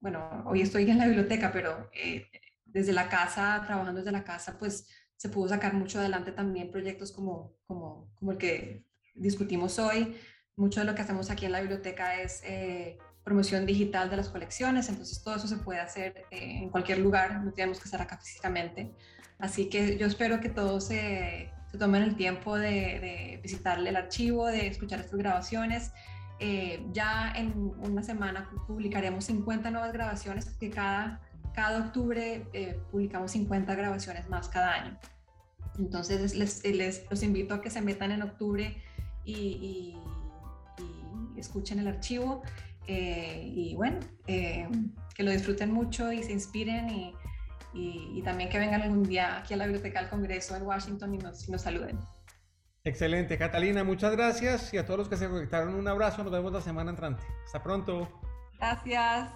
bueno, 0.00 0.44
hoy 0.46 0.62
estoy 0.62 0.90
en 0.90 0.96
la 0.96 1.06
biblioteca, 1.06 1.52
pero 1.52 1.90
eh, 1.92 2.26
desde 2.64 2.94
la 2.94 3.10
casa, 3.10 3.62
trabajando 3.66 4.00
desde 4.00 4.12
la 4.12 4.24
casa, 4.24 4.56
pues 4.58 4.88
se 5.14 5.28
pudo 5.28 5.50
sacar 5.50 5.74
mucho 5.74 5.98
adelante 5.98 6.32
también 6.32 6.70
proyectos 6.70 7.12
como, 7.12 7.54
como, 7.66 8.10
como 8.14 8.32
el 8.32 8.38
que 8.38 8.86
discutimos 9.14 9.78
hoy. 9.78 10.16
Mucho 10.56 10.80
de 10.80 10.86
lo 10.86 10.94
que 10.94 11.02
hacemos 11.02 11.30
aquí 11.30 11.44
en 11.44 11.52
la 11.52 11.60
biblioteca 11.60 12.18
es 12.18 12.42
eh, 12.44 12.96
promoción 13.24 13.66
digital 13.66 14.08
de 14.08 14.16
las 14.16 14.30
colecciones, 14.30 14.88
entonces 14.88 15.22
todo 15.22 15.36
eso 15.36 15.46
se 15.46 15.58
puede 15.58 15.80
hacer 15.80 16.24
en 16.30 16.70
cualquier 16.70 16.98
lugar, 16.98 17.44
no 17.44 17.52
tenemos 17.52 17.78
que 17.78 17.84
estar 17.84 18.00
acá 18.00 18.16
físicamente. 18.16 18.94
Así 19.38 19.68
que 19.68 19.98
yo 19.98 20.06
espero 20.06 20.40
que 20.40 20.48
todos 20.48 20.86
se, 20.86 21.50
se 21.70 21.76
tomen 21.76 22.04
el 22.04 22.16
tiempo 22.16 22.56
de, 22.56 22.70
de 22.70 23.40
visitar 23.42 23.78
el 23.78 23.96
archivo, 23.96 24.46
de 24.46 24.68
escuchar 24.68 25.00
estas 25.00 25.18
grabaciones 25.18 25.92
eh, 26.44 26.84
ya 26.90 27.32
en 27.36 27.52
una 27.78 28.02
semana 28.02 28.50
publicaremos 28.66 29.26
50 29.26 29.70
nuevas 29.70 29.92
grabaciones, 29.92 30.46
porque 30.46 30.70
cada, 30.70 31.20
cada 31.54 31.86
octubre 31.86 32.44
eh, 32.52 32.80
publicamos 32.90 33.30
50 33.30 33.72
grabaciones 33.76 34.28
más 34.28 34.48
cada 34.48 34.74
año. 34.74 34.98
Entonces 35.78 36.34
les, 36.34 36.64
les, 36.64 37.08
los 37.08 37.22
invito 37.22 37.54
a 37.54 37.60
que 37.60 37.70
se 37.70 37.80
metan 37.80 38.10
en 38.10 38.22
octubre 38.22 38.76
y, 39.24 39.96
escuchen 41.36 41.78
el 41.78 41.86
archivo. 41.86 42.42
Eh, 42.88 43.48
y 43.54 43.76
bueno, 43.76 44.00
que 44.26 45.22
lo 45.22 45.30
disfruten 45.30 45.72
mucho 45.72 46.12
y 46.12 46.24
se 46.24 46.32
inspiren 46.32 47.14
y, 47.72 48.22
también 48.24 48.50
que 48.50 48.58
vengan 48.58 48.82
algún 48.82 49.04
día 49.04 49.38
aquí 49.38 49.54
a 49.54 49.56
la 49.56 49.66
Biblioteca 49.66 50.00
del 50.00 50.10
Congreso 50.10 50.56
en 50.56 50.64
Washington 50.64 51.14
y 51.14 51.18
nos 51.18 51.62
saluden. 51.62 52.00
Excelente, 52.84 53.38
Catalina, 53.38 53.84
muchas 53.84 54.10
gracias 54.16 54.74
y 54.74 54.78
a 54.78 54.84
todos 54.84 54.98
los 54.98 55.08
que 55.08 55.16
se 55.16 55.28
conectaron 55.28 55.74
un 55.74 55.86
abrazo, 55.86 56.24
nos 56.24 56.32
vemos 56.32 56.52
la 56.52 56.60
semana 56.60 56.90
entrante. 56.90 57.22
Hasta 57.44 57.62
pronto. 57.62 58.08
Gracias. 58.58 59.30